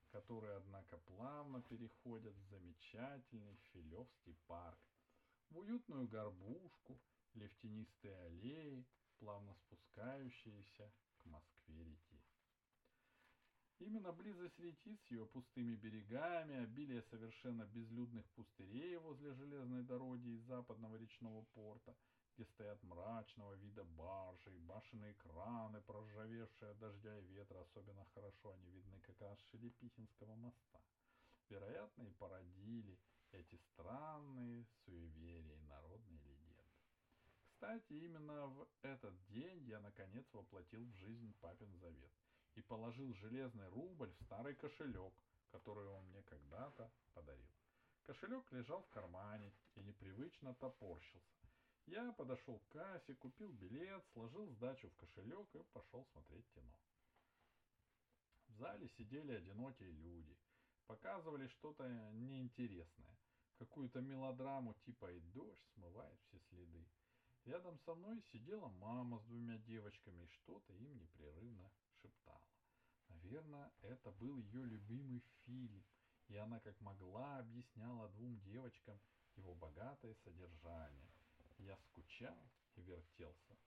которые, 0.08 0.56
однако, 0.56 0.98
плавно 0.98 1.62
переходят 1.62 2.34
в 2.34 2.48
замечательный 2.48 3.56
Филевский 3.72 4.34
парк, 4.48 4.80
в 5.50 5.58
уютную 5.58 6.08
горбушку 6.08 6.98
или 7.34 7.46
в 7.46 7.56
тенистые 7.58 8.16
аллеи, 8.16 8.84
плавно 9.20 9.54
спускающиеся 9.54 10.92
к 11.18 11.26
Москве-реке. 11.26 12.20
Именно 13.78 14.12
близость 14.12 14.58
реки 14.58 14.96
с 14.96 15.10
ее 15.10 15.26
пустыми 15.26 15.76
берегами, 15.76 16.64
обилие 16.64 17.02
совершенно 17.02 17.64
безлюдных 17.64 18.28
пустырей 18.30 18.96
возле 18.96 19.32
железной 19.34 19.84
дороги 19.84 20.28
из 20.30 20.42
западного 20.42 20.96
речного 20.96 21.42
порта– 21.54 21.96
где 22.40 22.46
стоят 22.46 22.82
мрачного 22.82 23.52
вида 23.56 23.84
баржи, 23.84 24.50
башенные 24.60 25.12
краны, 25.12 25.82
проржавевшие 25.82 26.70
от 26.70 26.78
дождя 26.78 27.18
и 27.18 27.26
ветра, 27.26 27.60
особенно 27.60 28.06
хорошо 28.14 28.52
они 28.52 28.70
видны 28.70 28.98
как 29.00 29.20
раз 29.20 29.38
с 29.38 29.50
Шелепихинского 29.50 30.34
моста. 30.36 30.80
Вероятно, 31.50 32.02
и 32.04 32.10
породили 32.12 32.98
эти 33.32 33.56
странные 33.56 34.39
Кстати, 37.60 37.92
именно 37.92 38.46
в 38.46 38.66
этот 38.80 39.14
день 39.26 39.62
я 39.64 39.80
наконец 39.80 40.24
воплотил 40.32 40.82
в 40.82 40.94
жизнь 40.94 41.34
папин 41.42 41.76
завет 41.76 42.10
и 42.54 42.62
положил 42.62 43.12
железный 43.12 43.68
рубль 43.68 44.10
в 44.14 44.22
старый 44.24 44.54
кошелек, 44.54 45.12
который 45.50 45.86
он 45.86 46.06
мне 46.06 46.22
когда-то 46.22 46.90
подарил. 47.12 47.50
Кошелек 48.04 48.50
лежал 48.52 48.82
в 48.82 48.88
кармане 48.88 49.52
и 49.74 49.82
непривычно 49.82 50.54
топорщился. 50.54 51.50
Я 51.84 52.10
подошел 52.12 52.60
к 52.60 52.68
кассе, 52.68 53.14
купил 53.16 53.52
билет, 53.52 54.06
сложил 54.14 54.48
сдачу 54.52 54.88
в 54.88 54.96
кошелек 54.96 55.54
и 55.54 55.62
пошел 55.74 56.06
смотреть 56.12 56.48
кино. 56.54 56.72
В 58.46 58.54
зале 58.54 58.88
сидели 58.96 59.32
одинокие 59.32 59.90
люди. 59.90 60.34
Показывали 60.86 61.46
что-то 61.48 61.86
неинтересное. 62.14 63.18
Какую-то 63.58 64.00
мелодраму 64.00 64.72
типа 64.86 65.12
«И 65.12 65.20
дождь 65.20 65.60
смывает 65.74 66.18
все 66.22 66.38
следы». 66.48 66.86
Рядом 67.44 67.78
со 67.78 67.94
мной 67.94 68.22
сидела 68.32 68.68
мама 68.68 69.18
с 69.18 69.24
двумя 69.24 69.58
девочками 69.58 70.24
и 70.24 70.28
что-то 70.28 70.72
им 70.74 70.98
непрерывно 70.98 71.70
шептала. 72.02 72.44
Наверное, 73.08 73.72
это 73.82 74.10
был 74.12 74.38
ее 74.38 74.64
любимый 74.64 75.22
фильм, 75.44 75.84
и 76.28 76.36
она 76.36 76.60
как 76.60 76.80
могла 76.80 77.38
объясняла 77.38 78.08
двум 78.10 78.38
девочкам 78.40 79.00
его 79.36 79.54
богатое 79.54 80.14
содержание– 80.24 81.10
я 81.60 81.76
скучал 81.76 82.38
и 82.76 82.82
вертелся. 82.82 83.58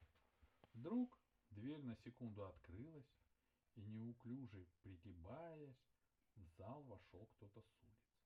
Вдруг 0.74 1.20
дверь 1.52 1.84
на 1.84 1.96
секунду 1.98 2.46
открылась, 2.46 3.06
и 3.76 3.82
неуклюже 3.82 4.66
пригибаясь, 4.82 5.78
в 6.36 6.48
зал 6.58 6.84
вошел 6.84 7.28
кто-то 7.28 7.62
с 7.62 7.82
улицы. 7.82 8.18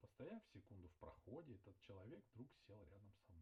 Постояв 0.00 0.42
секунду 0.52 0.88
в 0.88 0.96
проходе, 0.96 1.54
этот 1.54 1.78
человек 1.80 2.22
вдруг 2.34 2.50
сел 2.66 2.84
рядом 2.84 3.12
со 3.12 3.32
мной. 3.32 3.37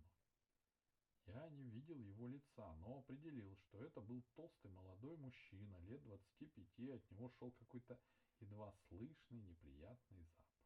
Не 1.51 1.71
видел 1.71 1.99
его 2.01 2.27
лица, 2.27 2.75
но 2.77 2.99
определил, 2.99 3.57
что 3.57 3.79
это 3.79 4.01
был 4.01 4.23
толстый 4.35 4.71
молодой 4.71 5.17
мужчина, 5.17 5.77
лет 5.83 6.03
25, 6.03 6.91
от 6.91 7.11
него 7.11 7.29
шел 7.39 7.53
какой-то 7.53 7.99
едва 8.41 8.73
слышный 8.89 9.43
неприятный 9.43 10.25
запах. 10.25 10.57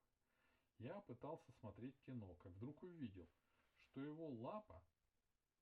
Я 0.78 1.00
пытался 1.02 1.52
смотреть 1.52 2.00
кино, 2.06 2.34
как 2.36 2.52
вдруг 2.52 2.82
увидел, 2.82 3.28
что 3.78 4.00
его 4.02 4.28
лапа 4.28 4.82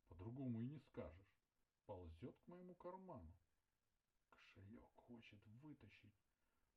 по-другому 0.09 0.61
и 0.61 0.69
не 0.69 0.79
скажешь. 0.79 1.43
Ползет 1.87 2.39
к 2.39 2.49
моему 2.49 2.75
карману. 2.75 3.35
Кошелек 4.31 4.85
хочет 4.95 5.45
вытащить, 5.47 6.15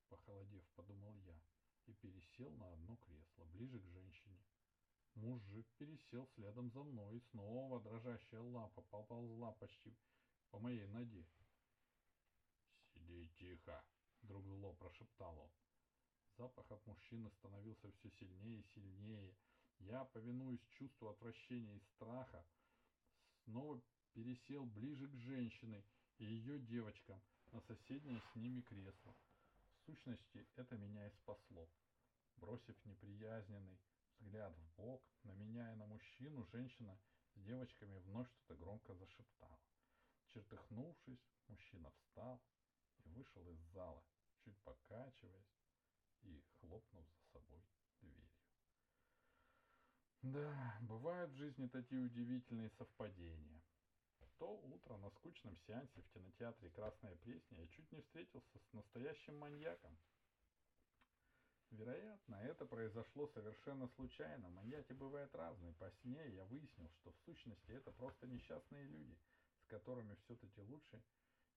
похолодев, 0.08 0.66
подумал 0.76 1.16
я, 1.18 1.40
и 1.86 1.94
пересел 1.94 2.50
на 2.52 2.72
одно 2.74 2.96
кресло, 2.98 3.46
ближе 3.46 3.80
к 3.80 3.88
женщине. 3.88 4.40
Мужик 5.16 5.68
пересел 5.78 6.28
следом 6.36 6.72
за 6.72 6.84
мной, 6.84 7.18
и 7.18 7.22
снова 7.32 7.82
дрожащая 7.82 8.42
лапа 8.42 8.82
поползла 8.82 9.52
почти 9.54 9.96
по 10.50 10.60
моей 10.60 10.88
ноге. 10.88 11.26
«Сиди 12.94 13.30
тихо!»— 13.38 13.84
вдруг 14.22 14.46
зло 14.48 14.74
прошептал 14.74 15.38
он. 15.38 15.52
Запах 16.38 16.72
от 16.72 16.86
мужчины 16.88 17.30
становился 17.32 17.92
все 17.92 18.10
сильнее 18.12 18.62
и 18.62 18.68
сильнее. 18.74 19.36
Я, 19.80 20.06
повинуясь 20.06 20.66
чувству 20.78 21.10
отвращения 21.10 21.76
и 21.76 21.84
страха, 21.96 22.46
снова 23.44 23.82
пересел 24.14 24.66
ближе 24.66 25.08
к 25.08 25.16
женщине 25.16 25.84
и 26.20 26.26
ее 26.26 26.60
девочкам 26.60 27.22
на 27.52 27.62
соседнее 27.62 28.22
с 28.22 28.36
ними 28.36 28.62
кресло. 28.62 29.16
В 29.72 29.86
сущности, 29.86 30.48
это 30.56 30.78
меня 30.78 31.08
и 31.08 31.12
спасло. 31.12 31.70
Бросив 32.38 32.76
неприязненный 32.86 33.80
взгляд 34.22 34.56
в 34.56 34.76
бок 34.76 35.04
на 35.24 35.32
меня 35.32 35.72
и 35.74 35.76
на 35.76 35.86
мужчину, 35.88 36.46
женщина 36.46 36.98
с 37.34 37.42
девочками 37.42 37.98
вновь 37.98 38.30
что-то 38.30 38.56
громко 38.56 38.94
зашептала. 38.94 39.60
Чертыхнувшись, 40.30 41.28
мужчина 41.48 41.92
встал, 41.92 42.42
и 43.04 43.10
вышел 43.10 43.48
из 43.50 43.60
зала, 43.74 44.04
чуть 44.44 44.58
покачиваясь 44.60 45.58
и 46.22 46.44
хлопнув 46.60 47.06
за 47.10 47.40
собой 47.40 47.64
дверью. 48.00 48.30
Да, 50.22 50.78
бывают 50.82 51.32
в 51.32 51.38
жизни 51.38 51.68
такие 51.68 52.02
удивительные 52.02 52.70
совпадения. 52.70 53.64
То 54.38 54.58
утро 54.58 54.98
на 54.98 55.10
скучном 55.12 55.56
сеансе 55.68 56.02
в 56.02 56.10
кинотеатре 56.10 56.70
«Красная 56.72 57.16
пресня» 57.18 57.60
я 57.60 57.68
чуть 57.68 57.92
не 57.92 58.02
встретился 58.02 58.60
с 58.60 58.74
настоящим 58.74 59.38
маньяком. 59.38 59.98
Вероятно, 61.72 62.36
это 62.36 62.66
произошло 62.66 63.28
совершенно 63.28 63.88
случайно. 63.88 64.50
Маньяки 64.50 64.92
бывают 64.92 65.34
разные. 65.34 65.74
По 65.74 65.90
сне 65.90 66.30
я 66.32 66.44
выяснил, 66.46 66.90
что 66.90 67.12
в 67.12 67.20
сущности 67.26 67.72
это 67.72 67.92
просто 67.92 68.28
несчастные 68.28 68.86
люди, 68.88 69.18
с 69.64 69.68
которыми 69.68 70.16
все-таки 70.26 70.60
лучше 70.62 71.02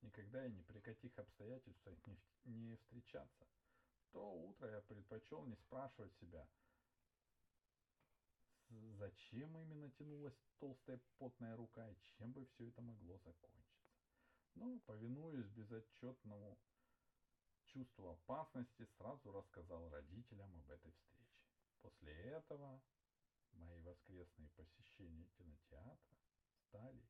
никогда 0.03 0.47
и 0.47 0.53
ни 0.53 0.63
при 0.63 0.79
каких 0.79 1.19
обстоятельствах 1.19 1.99
не, 2.07 2.17
не 2.45 2.77
встречаться. 2.77 3.47
То 4.13 4.33
утро 4.33 4.71
я 4.71 4.81
предпочел 4.83 5.45
не 5.47 5.57
спрашивать 5.57 6.15
себя, 6.21 6.47
зачем 8.71 9.59
именно 9.59 9.91
тянулась 9.91 10.39
толстая 10.61 11.01
потная 11.19 11.57
рука 11.57 11.89
и 11.91 11.97
чем 12.19 12.33
бы 12.33 12.47
все 12.47 12.69
это 12.69 12.81
могло 12.81 13.19
закончиться. 13.19 13.89
Но, 14.55 14.79
повинуясь 14.87 15.49
безотчетному 15.49 16.57
чувству 17.75 18.11
опасности, 18.11 18.87
сразу 18.97 19.33
рассказал 19.33 19.89
родителям 19.91 20.51
об 20.57 20.71
этой 20.71 20.93
встрече. 20.93 21.43
После 21.83 22.13
этого 22.13 22.81
мои 23.53 23.81
воскресные 23.81 24.49
посещения 24.51 25.27
кинотеатра 25.37 26.17
стали 26.69 27.05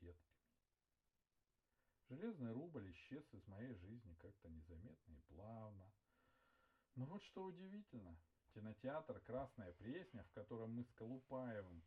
редкими. 0.00 0.40
Железный 2.08 2.52
рубль 2.52 2.90
исчез 2.92 3.22
из 3.34 3.46
моей 3.46 3.74
жизни 3.74 4.14
как-то 4.14 4.48
незаметно 4.48 5.12
и 5.12 5.20
плавно. 5.28 5.92
Но 6.96 7.04
вот 7.04 7.22
что 7.24 7.44
удивительно, 7.44 8.18
кинотеатр 8.54 9.20
«Красная 9.20 9.72
Пресня», 9.74 10.24
в 10.24 10.30
котором 10.32 10.72
мы 10.72 10.84
с 10.84 10.92
Колупаевым 10.92 11.84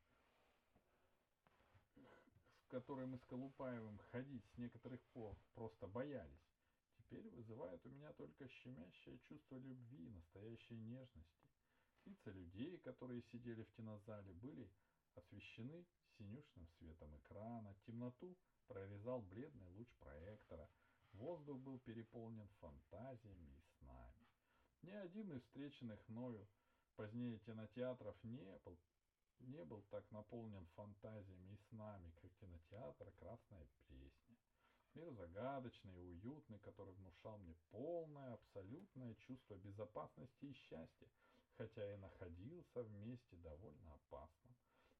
в 1.96 2.68
который 2.70 3.06
мы 3.06 3.18
с 3.18 3.26
Колупаевым 3.26 4.00
ходить 4.12 4.46
с 4.48 4.58
некоторых 4.58 5.02
пор 5.14 5.38
просто 5.54 5.86
боялись, 5.88 6.53
теперь 7.13 7.30
вызывает 7.30 7.86
у 7.86 7.89
меня 7.89 8.12
только 8.13 8.47
щемящее 8.47 9.19
чувство 9.19 9.58
любви, 9.58 10.10
настоящей 10.10 10.78
нежности. 10.78 11.47
Лица 12.06 12.32
людей, 12.32 12.80
которые 12.80 13.21
сидели 13.21 13.63
в 13.63 13.71
кинозале, 13.73 14.34
были 14.34 14.69
освещены 15.13 15.86
синюшным 16.17 16.67
светом 16.80 17.15
экрана, 17.17 17.76
темноту 17.86 18.36
прорезал 18.67 19.21
бледный 19.21 19.67
луч 19.67 19.88
проектора, 19.99 20.67
воздух 21.13 21.60
был 21.60 21.80
переполнен 21.80 22.47
фантазиями 22.60 23.52
и 23.52 23.62
снами. 23.78 24.28
Ни 24.82 24.91
один 24.91 25.32
из 25.34 25.43
встреченных 25.43 25.99
мною 26.10 26.47
позднее 26.95 27.38
кинотеатров 27.39 28.15
не 28.23 28.58
был, 28.65 28.78
не 29.39 29.63
был 29.65 29.84
так 29.91 30.10
наполнен 30.12 30.65
фантазиями 30.76 31.54
и 31.54 31.58
снами, 31.69 32.12
как 32.21 32.32
кинотеатр 32.39 33.12
«Красная 33.19 33.67
Пресня». 33.86 34.33
Мир 34.95 35.12
загадочный 35.12 35.95
и 35.95 35.99
уютный, 35.99 36.60
который 36.60 36.93
внушал 36.93 37.38
мне 37.39 37.56
полное, 37.71 38.34
абсолютное 38.34 39.15
чувство 39.15 39.56
безопасности 39.56 40.45
и 40.45 40.53
счастья, 40.53 41.08
хотя 41.58 41.93
и 41.93 41.97
находился 41.97 42.84
вместе 42.84 43.36
довольно 43.38 43.93
опасным. 43.95 44.56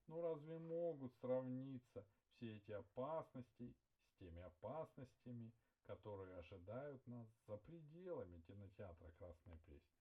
Но 0.08 0.22
разве 0.22 0.58
могут 0.58 1.14
сравниться 1.18 2.06
все 2.26 2.58
эти 2.58 2.72
опасности 2.72 3.76
с 4.02 4.18
теми 4.20 4.42
опасностями, 4.42 5.54
которые 5.84 6.38
ожидают 6.38 7.06
нас 7.08 7.28
за 7.48 7.58
пределами 7.58 8.42
кинотеатра 8.42 9.12
«Красная 9.12 9.60
песня»? 9.60 10.00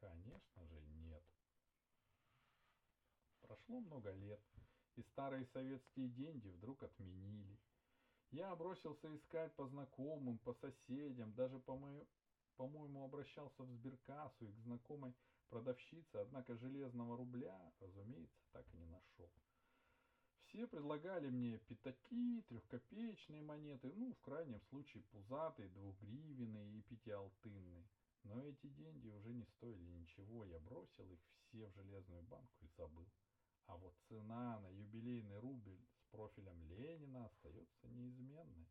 Конечно 0.00 0.66
же, 0.66 0.80
нет. 0.80 1.22
Прошло 3.42 3.80
много 3.80 4.10
лет, 4.12 4.40
и 4.96 5.02
старые 5.02 5.44
советские 5.46 6.08
деньги 6.08 6.48
вдруг 6.48 6.82
отменили. 6.82 7.58
Я 8.32 8.54
бросился 8.56 9.14
искать 9.14 9.54
по 9.54 9.66
знакомым, 9.66 10.38
по 10.38 10.54
соседям, 10.54 11.32
даже 11.34 11.58
по 11.60 11.76
моему 11.76 12.06
по-моему, 12.56 13.04
обращался 13.04 13.62
в 13.62 13.70
сберкассу 13.72 14.46
и 14.46 14.52
к 14.52 14.58
знакомой 14.60 15.14
продавщице, 15.48 16.16
однако 16.16 16.56
железного 16.56 17.16
рубля, 17.16 17.58
разумеется, 17.80 18.40
так 18.52 18.66
и 18.72 18.76
не 18.76 18.86
нашел. 18.86 19.30
Все 20.44 20.66
предлагали 20.66 21.30
мне 21.30 21.58
пятаки, 21.58 22.42
трехкопеечные 22.48 23.42
монеты, 23.42 23.92
ну, 23.94 24.12
в 24.12 24.20
крайнем 24.20 24.60
случае, 24.68 25.02
пузатые, 25.04 25.68
двухгривенные 25.70 26.78
и 26.78 26.82
пятиалтынные. 26.82 27.88
Но 28.24 28.40
эти 28.42 28.68
деньги 28.68 29.08
уже 29.08 29.32
не 29.32 29.44
стоили 29.46 29.90
ничего, 29.90 30.44
я 30.44 30.60
бросил 30.60 31.10
их 31.10 31.20
все 31.48 31.66
в 31.66 31.74
железную 31.74 32.22
банку 32.22 32.64
и 32.64 32.68
забыл. 32.76 33.08
А 33.66 33.76
вот 33.76 33.94
цена 34.08 34.60
на 34.60 34.68
юбилейный 34.68 35.38
рубль 35.38 35.78
профилем 36.12 36.62
Ленина 36.68 37.26
остается 37.26 37.88
неизменной. 37.88 38.68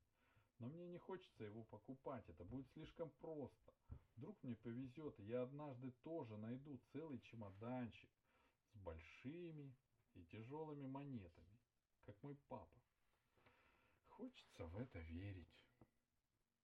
Но 0.59 0.67
мне 0.67 0.87
не 0.87 0.99
хочется 0.99 1.43
его 1.43 1.63
покупать, 1.63 2.29
это 2.29 2.45
будет 2.45 2.69
слишком 2.69 3.09
просто. 3.19 3.73
Вдруг 4.15 4.41
мне 4.43 4.55
повезет, 4.55 5.19
и 5.19 5.23
я 5.23 5.41
однажды 5.41 5.91
тоже 6.03 6.37
найду 6.37 6.77
целый 6.93 7.19
чемоданчик 7.19 8.09
с 8.71 8.77
большими 8.77 9.75
и 10.13 10.23
тяжелыми 10.25 10.85
монетами, 10.85 11.59
как 12.05 12.21
мой 12.21 12.35
папа. 12.47 12.81
Хочется 14.07 14.67
в 14.67 14.77
это 14.77 14.99
верить. 14.99 15.70